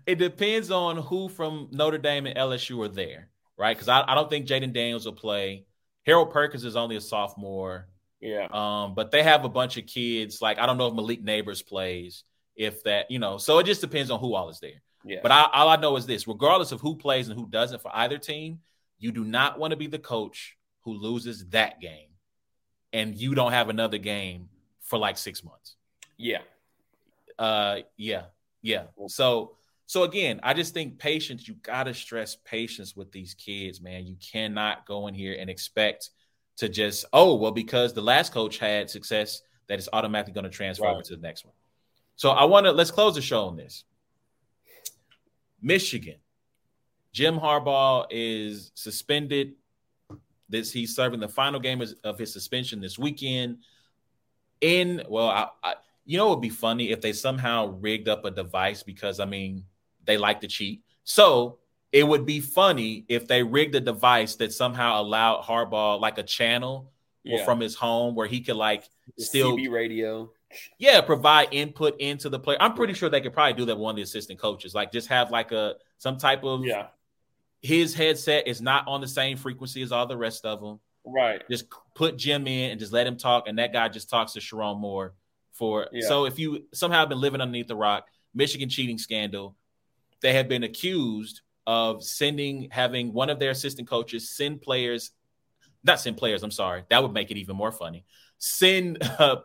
[0.05, 3.75] it depends on who from Notre Dame and LSU are there, right?
[3.75, 5.65] Because I, I don't think Jayden Daniels will play.
[6.05, 7.87] Harold Perkins is only a sophomore.
[8.21, 8.49] Yeah.
[8.51, 10.43] Um, but they have a bunch of kids.
[10.43, 12.23] Like I don't know if Malik Nabers plays,
[12.55, 13.39] if that, you know.
[13.39, 14.83] So it just depends on who all is there.
[15.03, 15.21] Yeah.
[15.23, 17.89] But I, all I know is this: regardless of who plays and who doesn't for
[17.95, 18.59] either team,
[18.99, 22.09] you do not want to be the coach who loses that game,
[22.93, 24.49] and you don't have another game
[24.87, 25.75] for like six months.
[26.17, 26.39] Yeah.
[27.37, 27.77] Uh.
[27.95, 28.23] Yeah.
[28.61, 28.83] Yeah.
[29.07, 29.53] So.
[29.89, 31.47] So again, I just think patience.
[31.47, 34.05] You gotta stress patience with these kids, man.
[34.05, 36.09] You cannot go in here and expect
[36.57, 40.49] to just oh well because the last coach had success that it's automatically going to
[40.49, 40.93] transfer right.
[40.93, 41.53] over to the next one.
[42.15, 43.83] So I want to let's close the show on this.
[45.61, 46.15] Michigan.
[47.13, 49.53] Jim Harbaugh is suspended.
[50.49, 53.59] This he's serving the final game of his suspension this weekend.
[54.61, 55.73] In well, I, I,
[56.05, 59.25] you know, it would be funny if they somehow rigged up a device because I
[59.25, 59.63] mean
[60.05, 60.83] they like to cheat.
[61.03, 61.59] So
[61.91, 66.23] it would be funny if they rigged a device that somehow allowed Harbaugh like a
[66.23, 66.91] channel
[67.23, 67.45] yeah.
[67.45, 68.83] from his home where he could like
[69.17, 70.29] the still be radio
[70.77, 72.57] yeah, provide input into the player.
[72.59, 74.73] I'm pretty sure they could probably do that with one of the assistant coaches.
[74.73, 76.87] Like just have like a some type of yeah.
[77.63, 80.79] His headset is not on the same frequency as all the rest of them.
[81.03, 81.41] Right.
[81.49, 81.65] Just
[81.97, 84.79] put Jim in and just let him talk, and that guy just talks to Sherrone
[84.79, 85.15] Moore.
[85.51, 86.07] For yeah.
[86.07, 89.55] so if you somehow been living underneath the rock, Michigan cheating scandal,
[90.21, 95.11] they have been accused of sending having one of their assistant coaches send players,
[95.83, 96.43] not send players.
[96.43, 98.05] I'm sorry, that would make it even more funny.
[98.37, 98.97] Send.
[99.19, 99.37] Uh,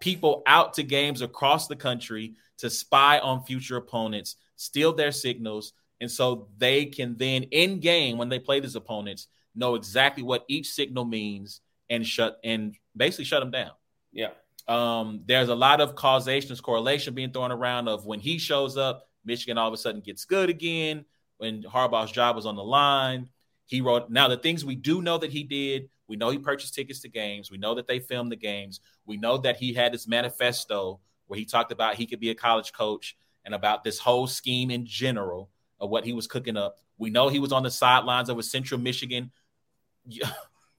[0.00, 5.74] people out to games across the country to spy on future opponents, steal their signals,
[6.00, 10.44] and so they can then in game when they play these opponents know exactly what
[10.48, 11.60] each signal means
[11.90, 13.72] and shut and basically shut them down.
[14.12, 14.30] Yeah.
[14.66, 19.08] Um, there's a lot of causations, correlation being thrown around of when he shows up,
[19.24, 21.04] Michigan all of a sudden gets good again.
[21.36, 23.28] When Harbaugh's job was on the line,
[23.66, 24.10] he wrote.
[24.10, 27.08] Now the things we do know that he did we know he purchased tickets to
[27.08, 27.52] games.
[27.52, 28.80] We know that they filmed the games.
[29.06, 32.34] We know that he had his manifesto where he talked about he could be a
[32.34, 36.78] college coach and about this whole scheme in general of what he was cooking up.
[36.98, 39.30] We know he was on the sidelines of a Central Michigan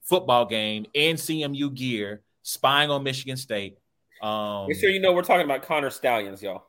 [0.02, 3.78] football game in CMU gear, spying on Michigan State.
[4.20, 6.64] Um, Make sure you know we're talking about Connor Stalions, y'all.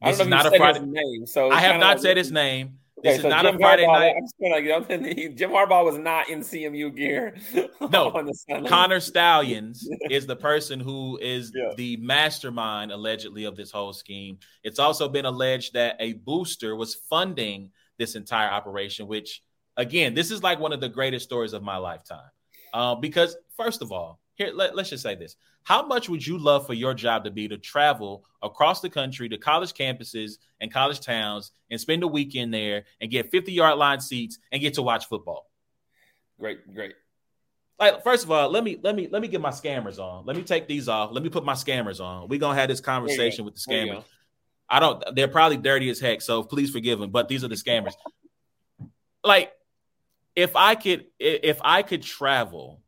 [0.00, 2.78] I don't know not a Friday name, so I have not like, said his name.
[2.98, 4.14] Okay, this so is not Jim a Friday Harbaugh, night.
[4.16, 7.36] I'm just gonna, Jim Harbaugh was not in CMU gear.
[7.90, 8.10] No,
[8.66, 11.72] Connor Stalions is the person who is yeah.
[11.76, 14.38] the mastermind, allegedly, of this whole scheme.
[14.64, 19.42] It's also been alleged that a booster was funding this entire operation, which,
[19.78, 22.28] again, this is like one of the greatest stories of my lifetime.
[22.74, 25.36] Uh, because, first of all, here let, let's just say this.
[25.62, 29.28] How much would you love for your job to be to travel across the country
[29.28, 33.78] to college campuses and college towns and spend a weekend there and get 50 yard
[33.78, 35.50] line seats and get to watch football?
[36.38, 36.94] Great great.
[37.78, 40.24] Like first of all let me let me let me get my scammers on.
[40.24, 41.10] Let me take these off.
[41.12, 42.28] Let me put my scammers on.
[42.28, 44.04] We're gonna have this conversation with the scammers.
[44.70, 47.56] i don't they're probably dirty as heck so please forgive them but these are the
[47.56, 47.94] scammers.
[49.24, 49.52] Like
[50.44, 52.80] if i could if i could travel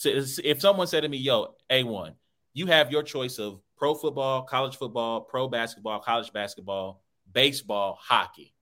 [0.00, 2.14] so if someone said to me, "Yo, A1,
[2.54, 8.54] you have your choice of pro football, college football, pro basketball, college basketball, baseball, hockey.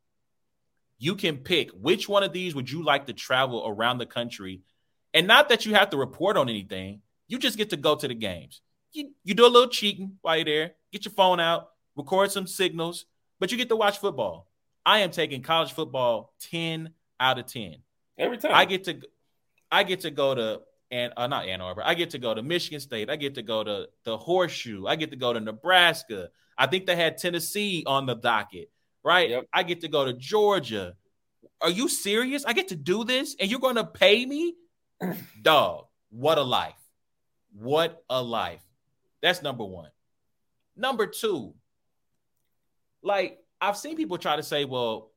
[0.99, 4.62] You can pick which one of these would you like to travel around the country,
[5.14, 7.03] and not that you have to report on anything.
[7.28, 8.61] You just get to go to the games.
[8.91, 10.72] You you do a little cheating while you're there.
[10.91, 13.05] Get your phone out, record some signals,
[13.39, 14.51] but you get to watch football.
[14.84, 17.76] I am taking college football 10 out of 10.
[18.18, 18.52] Every time.
[18.54, 19.00] I get to
[19.70, 20.60] I get to go to
[20.90, 21.82] and uh, not Ann Arbor.
[21.84, 23.10] I get to go to Michigan State.
[23.10, 24.86] I get to go to the Horseshoe.
[24.86, 26.30] I get to go to Nebraska.
[26.56, 28.70] I think they had Tennessee on the docket,
[29.04, 29.30] right?
[29.30, 29.48] Yep.
[29.52, 30.94] I get to go to Georgia.
[31.60, 32.44] Are you serious?
[32.44, 34.54] I get to do this and you're going to pay me?
[35.42, 36.74] Dog, what a life.
[37.52, 38.62] What a life.
[39.22, 39.90] That's number one.
[40.76, 41.54] Number two,
[43.02, 45.10] like I've seen people try to say, well,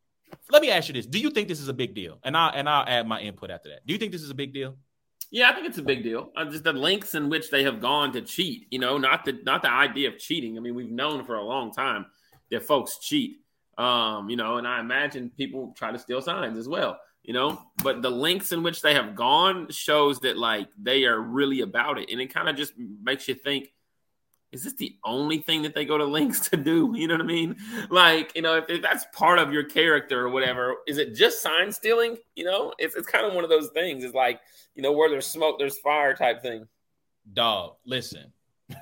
[0.51, 1.05] let me ask you this.
[1.05, 2.19] Do you think this is a big deal?
[2.23, 3.85] And I'll and I'll add my input after that.
[3.85, 4.75] Do you think this is a big deal?
[5.31, 6.29] Yeah, I think it's a big deal.
[6.35, 8.67] Uh, just the lengths in which they have gone to cheat.
[8.69, 10.57] You know, not the not the idea of cheating.
[10.57, 12.05] I mean, we've known for a long time
[12.51, 13.37] that folks cheat.
[13.77, 16.99] Um, you know, and I imagine people try to steal signs as well.
[17.23, 21.19] You know, but the lengths in which they have gone shows that like they are
[21.19, 23.71] really about it, and it kind of just makes you think
[24.51, 26.93] is this the only thing that they go to links to do?
[27.01, 27.55] You know what I mean?
[27.89, 31.41] Like, you know, if, if, that's part of your character or whatever, is it just
[31.41, 32.17] sign stealing?
[32.35, 34.03] You know, it's, it's kind of one of those things.
[34.03, 34.39] It's like,
[34.75, 36.67] you know, where there's smoke, there's fire type thing.
[37.33, 38.33] Dog, listen.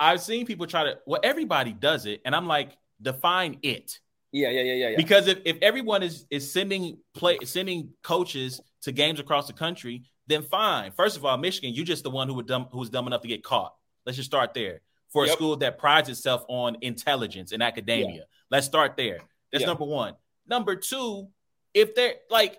[0.00, 2.22] I've seen people try to, well, everybody does it.
[2.24, 3.98] And I'm like, define it.
[4.32, 4.88] Yeah, yeah, yeah, yeah.
[4.90, 4.96] yeah.
[4.96, 10.02] Because if, if everyone is is sending play sending coaches to games across the country,
[10.26, 10.92] then fine.
[10.92, 13.22] First of all, Michigan, you're just the one who would dumb who was dumb enough
[13.22, 13.74] to get caught.
[14.06, 14.80] Let's just start there.
[15.08, 15.36] For a yep.
[15.36, 18.16] school that prides itself on intelligence and academia.
[18.16, 18.22] Yeah.
[18.50, 19.18] Let's start there.
[19.52, 19.68] That's yeah.
[19.68, 20.14] number one.
[20.48, 21.28] Number two,
[21.74, 22.58] if they're like,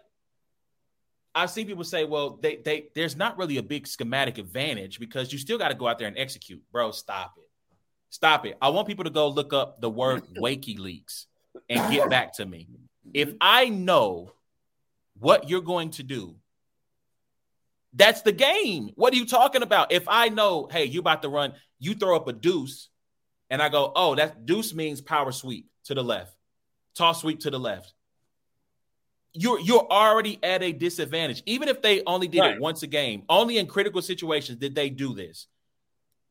[1.34, 5.32] I've seen people say, well, they they there's not really a big schematic advantage because
[5.32, 6.62] you still got to go out there and execute.
[6.72, 7.48] Bro, stop it.
[8.10, 8.58] Stop it.
[8.62, 11.26] I want people to go look up the word WikiLeaks
[11.70, 12.68] and get back to me.
[13.14, 14.34] If I know
[15.18, 16.36] what you're going to do
[17.98, 18.92] that's the game.
[18.96, 19.92] What are you talking about?
[19.92, 22.90] If I know, hey, you about to run, you throw up a deuce,
[23.50, 26.34] and I go, oh, that deuce means power sweep to the left,
[26.96, 27.94] toss sweep to the left.
[29.34, 31.44] You're you're already at a disadvantage.
[31.46, 32.56] Even if they only did right.
[32.56, 35.48] it once a game, only in critical situations did they do this.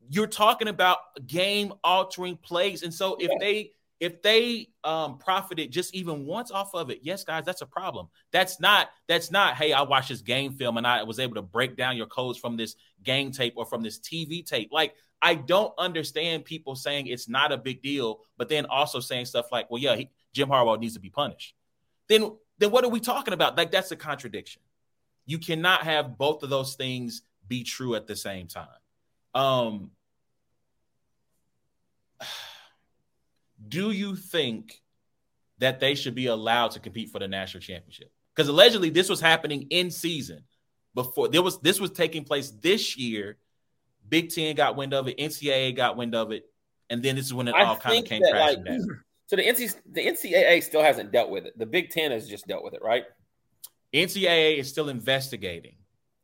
[0.09, 3.37] You're talking about game altering plays, and so if yeah.
[3.39, 7.65] they if they um, profited just even once off of it, yes, guys, that's a
[7.65, 8.07] problem.
[8.31, 9.55] That's not that's not.
[9.55, 12.37] Hey, I watched this game film and I was able to break down your codes
[12.37, 14.69] from this game tape or from this TV tape.
[14.71, 19.25] Like I don't understand people saying it's not a big deal, but then also saying
[19.25, 21.55] stuff like, "Well, yeah, he, Jim Harbaugh needs to be punished."
[22.07, 23.57] Then then what are we talking about?
[23.57, 24.61] Like that's a contradiction.
[25.25, 28.67] You cannot have both of those things be true at the same time.
[29.33, 29.91] Um,
[33.65, 34.81] do you think
[35.59, 38.11] that they should be allowed to compete for the national championship?
[38.35, 40.43] Because allegedly this was happening in season
[40.93, 43.37] before there was this was taking place this year.
[44.07, 46.45] Big Ten got wind of it, NCAA got wind of it,
[46.89, 49.03] and then this is when it I all kind of came crashing like, down.
[49.27, 51.57] So the NC the NCAA still hasn't dealt with it.
[51.57, 53.03] The Big Ten has just dealt with it, right?
[53.93, 55.75] NCAA is still investigating.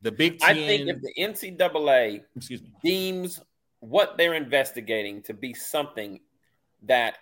[0.01, 0.49] The Big Ten.
[0.51, 3.41] I think if the NCAA excuse me deems
[3.79, 6.19] what they're investigating to be something
[6.83, 7.17] that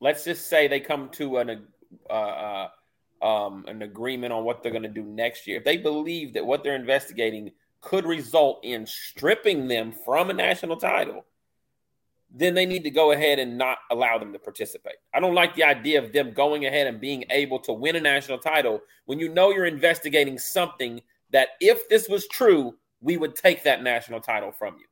[0.00, 1.66] let's just say they come to an
[2.10, 2.68] uh, uh,
[3.22, 5.58] um, an agreement on what they're going to do next year.
[5.58, 10.76] If they believe that what they're investigating could result in stripping them from a national
[10.76, 11.24] title,
[12.34, 14.96] then they need to go ahead and not allow them to participate.
[15.14, 18.00] I don't like the idea of them going ahead and being able to win a
[18.00, 21.00] national title when you know you're investigating something
[21.30, 24.86] that, if this was true, we would take that national title from you.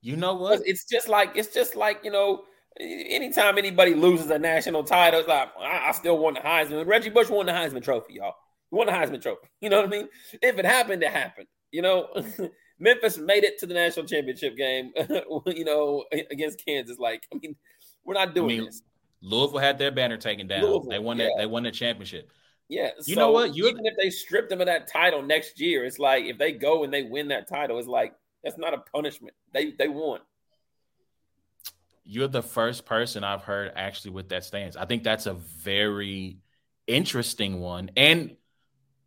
[0.00, 0.62] You know what?
[0.64, 2.44] It's just like it's just like you know.
[2.80, 6.86] Anytime anybody loses a national title, it's like I, I still won the Heisman.
[6.86, 8.34] Reggie Bush won the Heisman Trophy, y'all.
[8.70, 9.48] He won the Heisman Trophy.
[9.60, 10.08] You know what I mean?
[10.40, 11.48] If it happened, it happened.
[11.72, 12.08] You know,
[12.78, 14.92] Memphis made it to the national championship game.
[15.46, 16.98] you know, against Kansas.
[16.98, 17.56] Like, I mean,
[18.04, 18.82] we're not doing I mean, this.
[19.20, 20.62] Louisville had their banner taken down.
[20.62, 21.24] Louisville, they won yeah.
[21.24, 21.34] that.
[21.38, 22.30] They won the championship.
[22.68, 22.90] Yeah.
[23.06, 23.56] You so know what?
[23.56, 26.52] You even if they stripped them of that title next year, it's like if they
[26.52, 29.34] go and they win that title, it's like that's not a punishment.
[29.52, 30.20] They they won.
[32.04, 34.76] You're the first person I've heard actually with that stance.
[34.76, 36.38] I think that's a very
[36.86, 38.34] interesting one and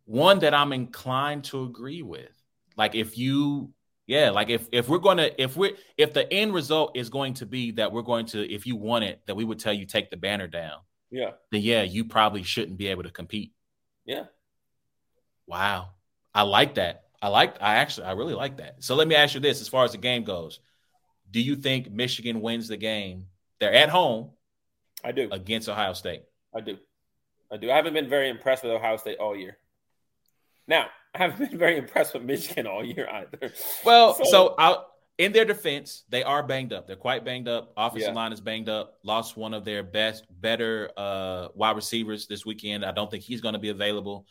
[0.04, 2.30] one that I'm inclined to agree with.
[2.76, 3.72] Like if you
[4.06, 7.34] yeah, like if if we're going to if we're if the end result is going
[7.34, 9.86] to be that we're going to if you want it that we would tell you
[9.86, 10.78] take the banner down.
[11.10, 11.32] Yeah.
[11.50, 13.52] Then yeah, you probably shouldn't be able to compete.
[14.04, 14.24] Yeah.
[15.46, 15.90] Wow.
[16.34, 17.04] I like that.
[17.22, 18.82] I like I actually I really like that.
[18.82, 20.58] So let me ask you this as far as the game goes.
[21.30, 23.26] Do you think Michigan wins the game?
[23.60, 24.30] They're at home.
[25.04, 25.28] I do.
[25.30, 26.24] Against Ohio State.
[26.54, 26.76] I do.
[27.50, 27.70] I do.
[27.70, 29.56] I haven't been very impressed with Ohio State all year.
[30.66, 33.52] Now, I haven't been very impressed with Michigan all year either.
[33.84, 36.86] Well, so, so out in their defense, they are banged up.
[36.86, 37.72] They're quite banged up.
[37.76, 38.14] Offensive yeah.
[38.14, 38.98] line is banged up.
[39.04, 42.84] Lost one of their best, better uh, wide receivers this weekend.
[42.84, 44.26] I don't think he's going to be available.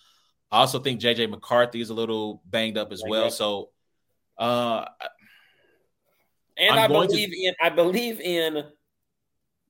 [0.51, 3.31] I also think JJ McCarthy is a little banged up as well.
[3.31, 3.69] So,
[4.37, 4.85] uh,
[6.57, 7.45] and I'm i believe to...
[7.45, 8.65] in I believe in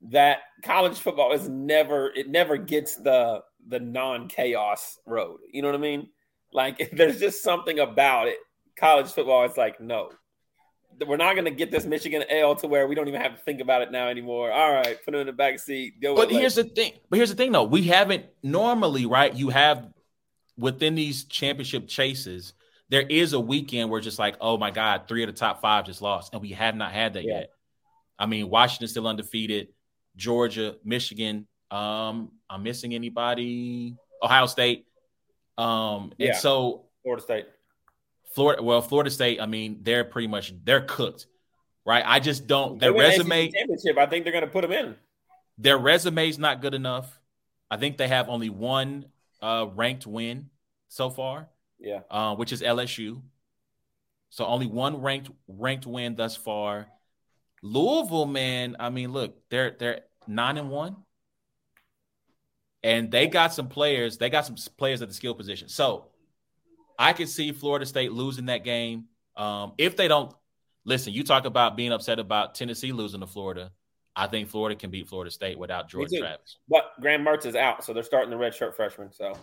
[0.10, 5.40] that college football is never it never gets the the non chaos road.
[5.52, 6.10] You know what I mean?
[6.52, 8.38] Like there's just something about it.
[8.76, 10.10] College football, is like no,
[11.06, 13.42] we're not going to get this Michigan L to where we don't even have to
[13.44, 14.52] think about it now anymore.
[14.52, 15.96] All right, put it in the back seat.
[16.02, 16.94] but here's the thing.
[17.10, 17.64] But here's the thing, though.
[17.64, 19.34] We haven't normally, right?
[19.34, 19.88] You have
[20.62, 22.54] within these championship chases,
[22.90, 25.62] there is a weekend where it's just like, oh my God, three of the top
[25.62, 27.40] five just lost, and we have not had that yeah.
[27.40, 27.50] yet.
[28.20, 29.70] I mean, Washington still undefeated,
[30.16, 31.48] Georgia, Michigan.
[31.72, 33.96] Um, I'm missing anybody.
[34.22, 34.86] Ohio State.
[35.58, 36.28] Um, yeah.
[36.28, 37.48] and so Florida State.
[38.36, 41.26] Florida, well, Florida State, I mean, they're pretty much they're cooked,
[41.86, 42.04] right?
[42.06, 43.98] I just don't their resume championship.
[43.98, 44.96] I think they're going to put them in.
[45.58, 47.20] Their resume is not good enough.
[47.70, 49.06] I think they have only one
[49.42, 50.51] uh, ranked win
[50.92, 51.48] so far.
[51.80, 53.22] Yeah, uh, which is LSU.
[54.30, 56.88] So only one ranked ranked win thus far.
[57.64, 60.98] Louisville, man, I mean, look, they're they're nine and one,
[62.84, 64.18] and they got some players.
[64.18, 65.70] They got some players at the skill position.
[65.70, 66.08] So
[67.00, 69.06] I could see Florida State losing that game.
[69.36, 70.34] Um, if they don't
[70.84, 73.72] listen, you talk about being upset about Tennessee losing to Florida.
[74.14, 76.58] I think Florida can beat Florida State without Jordan Travis.
[76.68, 79.12] But Graham Mertz is out, so they're starting the red shirt freshman.
[79.14, 79.34] So,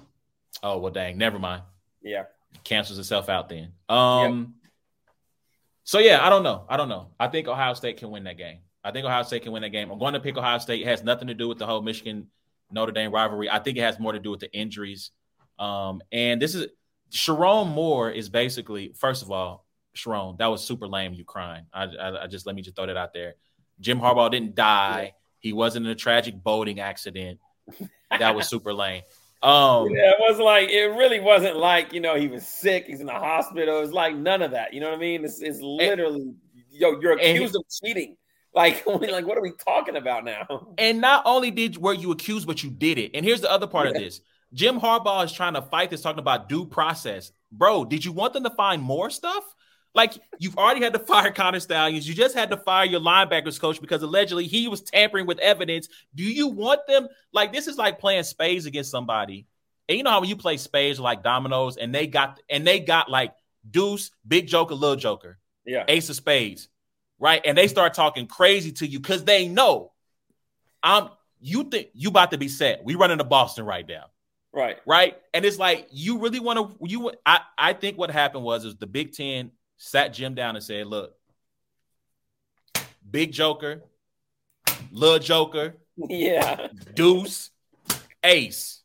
[0.63, 1.63] oh well, dang, never mind.
[2.03, 2.25] Yeah,
[2.65, 3.73] cancels itself out then.
[3.89, 4.71] Um, yep.
[5.85, 6.65] so yeah, I don't know.
[6.69, 7.09] I don't know.
[7.19, 8.59] I think Ohio State can win that game.
[8.85, 9.91] I think Ohio State can win that game.
[9.91, 10.83] I'm going to pick Ohio State.
[10.83, 12.29] It has nothing to do with the whole Michigan
[12.71, 13.51] Notre Dame rivalry.
[13.51, 15.11] I think it has more to do with the injuries.
[15.59, 16.69] Um, and this is
[17.11, 21.15] Sherrone Moore is basically, first of all, Sherrone, that was super lame.
[21.15, 21.65] You crying.
[21.73, 23.35] I, I, I, just let me just throw that out there.
[23.81, 25.15] Jim Harbaugh didn't die.
[25.41, 27.41] He wasn't in a tragic boating accident.
[28.11, 29.03] That was super lame.
[29.43, 32.87] Um, yeah, it was like it really wasn't like you know he was sick.
[32.87, 33.81] He's in the hospital.
[33.81, 34.75] It's like none of that.
[34.75, 35.25] You know what I mean?
[35.25, 36.37] It's, it's literally and,
[36.71, 38.17] yo, you're accused and, of cheating.
[38.55, 40.69] Like, like what are we talking about now?
[40.79, 43.13] And not only did were you accused, but you did it.
[43.15, 43.91] And here's the other part yeah.
[43.91, 44.21] of this:
[44.55, 47.31] Jim Harbaugh is trying to fight this, talking about due process.
[47.53, 49.45] Bro, did you want them to find more stuff?
[49.99, 52.09] Like you've already had to fire Connor Stalions.
[52.09, 55.89] You just had to fire your linebackers coach because allegedly he was tampering with evidence.
[56.15, 57.09] Do you want them?
[57.33, 59.49] Like this is like playing spades against somebody.
[59.89, 62.79] And you know how when you play spades like dominoes, and they got and they
[62.79, 63.35] got like
[63.69, 65.37] deuce, big joker, little joker,
[65.67, 66.69] yeah, ace of spades,
[67.19, 67.43] right?
[67.45, 69.91] And they start talking crazy to you because they know
[70.81, 71.09] I'm.
[71.41, 72.85] You think you about to be set?
[72.85, 74.05] We running to Boston right now.
[74.53, 74.77] Right.
[74.87, 75.17] Right.
[75.35, 78.77] And it's like you really want to you I I think what happened was is
[78.77, 81.15] the Big 10 sat Jim down and said, "Look,
[83.09, 83.83] Big Joker,
[84.91, 86.69] Little Joker, yeah.
[86.95, 87.51] Deuce,
[88.23, 88.83] Ace.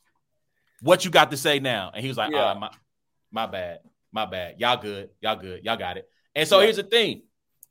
[0.81, 2.43] What you got to say now?" And he was like, yeah.
[2.43, 2.69] Ah, my
[3.31, 3.79] my bad.
[4.11, 4.59] My bad.
[4.59, 5.09] Y'all good.
[5.19, 5.65] Y'all good.
[5.65, 6.65] Y'all got it." And so yeah.
[6.65, 7.23] here's the thing.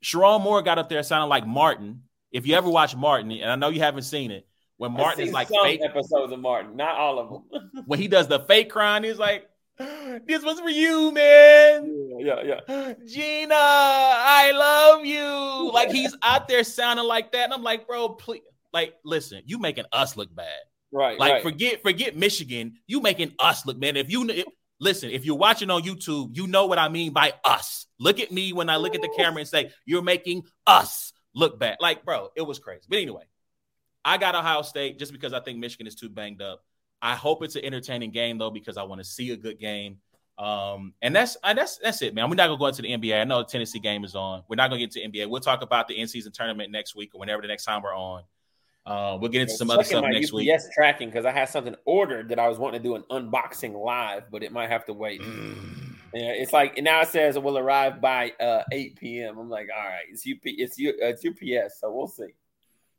[0.03, 2.03] Sherrone Moore got up there sounding like Martin.
[2.31, 4.47] If you ever watch Martin, and I know you haven't seen it,
[4.77, 7.83] when Martin is like some fake, episodes of Martin, not all of them.
[7.85, 9.47] when he does the fake crying, he's like,
[10.25, 12.93] "This was for you, man." Yeah, yeah, yeah.
[13.07, 15.71] Gina, I love you.
[15.71, 19.57] Like he's out there sounding like that, and I'm like, bro, please, like, listen, you
[19.57, 20.47] making us look bad.
[20.91, 21.19] Right.
[21.19, 21.43] Like, right.
[21.43, 22.73] forget, forget Michigan.
[22.85, 23.97] You making us look bad.
[23.97, 24.45] If you if,
[24.79, 27.87] listen, if you're watching on YouTube, you know what I mean by us.
[27.99, 31.57] Look at me when I look at the camera and say, "You're making us look
[31.59, 32.85] bad." Like, bro, it was crazy.
[32.87, 33.23] But anyway.
[34.05, 36.63] I got Ohio State just because I think Michigan is too banged up.
[37.03, 39.97] I hope it's an entertaining game though because I want to see a good game.
[40.37, 42.29] Um, and that's uh, that's that's it, man.
[42.29, 43.21] We're not gonna go into the NBA.
[43.21, 44.43] I know the Tennessee game is on.
[44.47, 45.29] We're not gonna get to NBA.
[45.29, 48.23] We'll talk about the in-season tournament next week or whenever the next time we're on.
[48.85, 50.47] Uh, we'll get into some other stuff next UPS week.
[50.47, 53.73] Yes, tracking because I had something ordered that I was wanting to do an unboxing
[53.73, 55.21] live, but it might have to wait.
[55.21, 55.93] Mm.
[56.13, 59.37] Yeah, it's like now it says it will arrive by uh, 8 p.m.
[59.37, 62.33] I'm like, all right, it's UP, it's U, it's UPS, so we'll see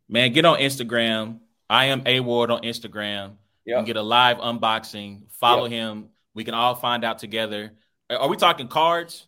[0.09, 1.41] man, get on Instagram.
[1.69, 3.33] I am A Ward on Instagram.
[3.67, 3.81] Yep.
[3.81, 5.31] You get a live unboxing.
[5.31, 5.73] Follow yep.
[5.73, 6.09] him.
[6.35, 7.73] We can all find out together.
[8.11, 9.27] Are we talking cards?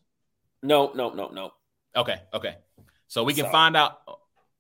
[0.63, 1.53] No, no, no, no.
[1.95, 2.57] Okay, okay.
[3.09, 3.53] So we can Sorry.
[3.53, 3.99] find out.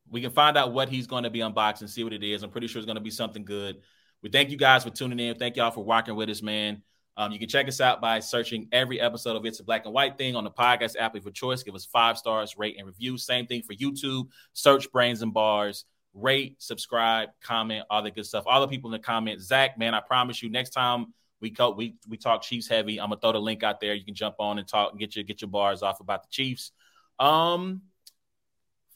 [0.08, 2.44] We can find out what he's going to be unboxing, see what it is.
[2.44, 3.78] I'm pretty sure it's going to be something good.
[4.22, 5.36] We thank you guys for tuning in.
[5.36, 6.82] Thank y'all for rocking with us, man.
[7.16, 9.92] Um, you can check us out by searching every episode of It's a Black and
[9.92, 11.62] White Thing on the podcast app for choice.
[11.62, 13.18] Give us five stars, rate, and review.
[13.18, 14.28] Same thing for YouTube.
[14.52, 15.86] Search Brains and Bars
[16.16, 18.44] rate, subscribe, comment, all the good stuff.
[18.46, 21.72] All the people in the comments, Zach, man, I promise you, next time we co-
[21.72, 23.94] we we talk Chiefs heavy, I'm gonna throw the link out there.
[23.94, 26.28] You can jump on and talk and get your get your bars off about the
[26.30, 26.72] Chiefs.
[27.18, 27.82] Um,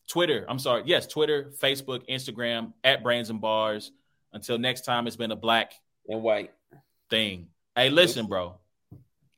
[0.08, 3.92] Twitter, I'm sorry, yes, Twitter, Facebook, Instagram at Brains and Bars.
[4.32, 5.72] Until next time, it's been a black
[6.08, 6.52] and white
[7.10, 7.48] thing.
[7.76, 8.56] Hey, listen, bro.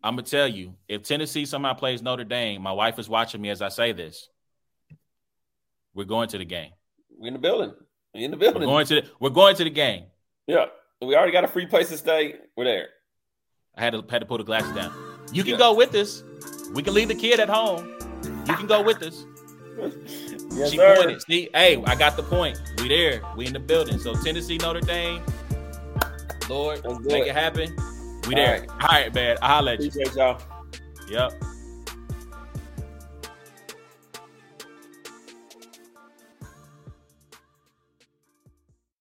[0.04, 3.50] I'm gonna tell you, if Tennessee somehow plays Notre Dame, my wife is watching me
[3.50, 4.28] as I say this.
[5.94, 6.72] We're going to the game.
[7.22, 7.72] We're in the building.
[8.12, 8.62] We're in the building.
[8.62, 10.06] We're going to the, we're going to the game.
[10.48, 10.66] Yeah,
[11.00, 12.34] we already got a free place to stay.
[12.56, 12.88] We're there.
[13.76, 14.92] I had to had to pull the glasses down.
[15.32, 15.58] You can yeah.
[15.58, 16.24] go with us.
[16.74, 17.94] We can leave the kid at home.
[18.48, 19.24] You can go with us.
[20.50, 20.96] yes, she sir.
[20.96, 21.22] pointed.
[21.22, 22.60] See, hey, I got the point.
[22.78, 23.22] We there.
[23.36, 24.00] We in the building.
[24.00, 25.22] So Tennessee, Notre Dame.
[26.50, 27.76] Lord, make it happen.
[28.26, 28.62] We there.
[28.62, 29.38] All right, All right man.
[29.42, 29.90] I'll let you.
[29.90, 30.42] Appreciate y'all.
[31.08, 31.40] Yep.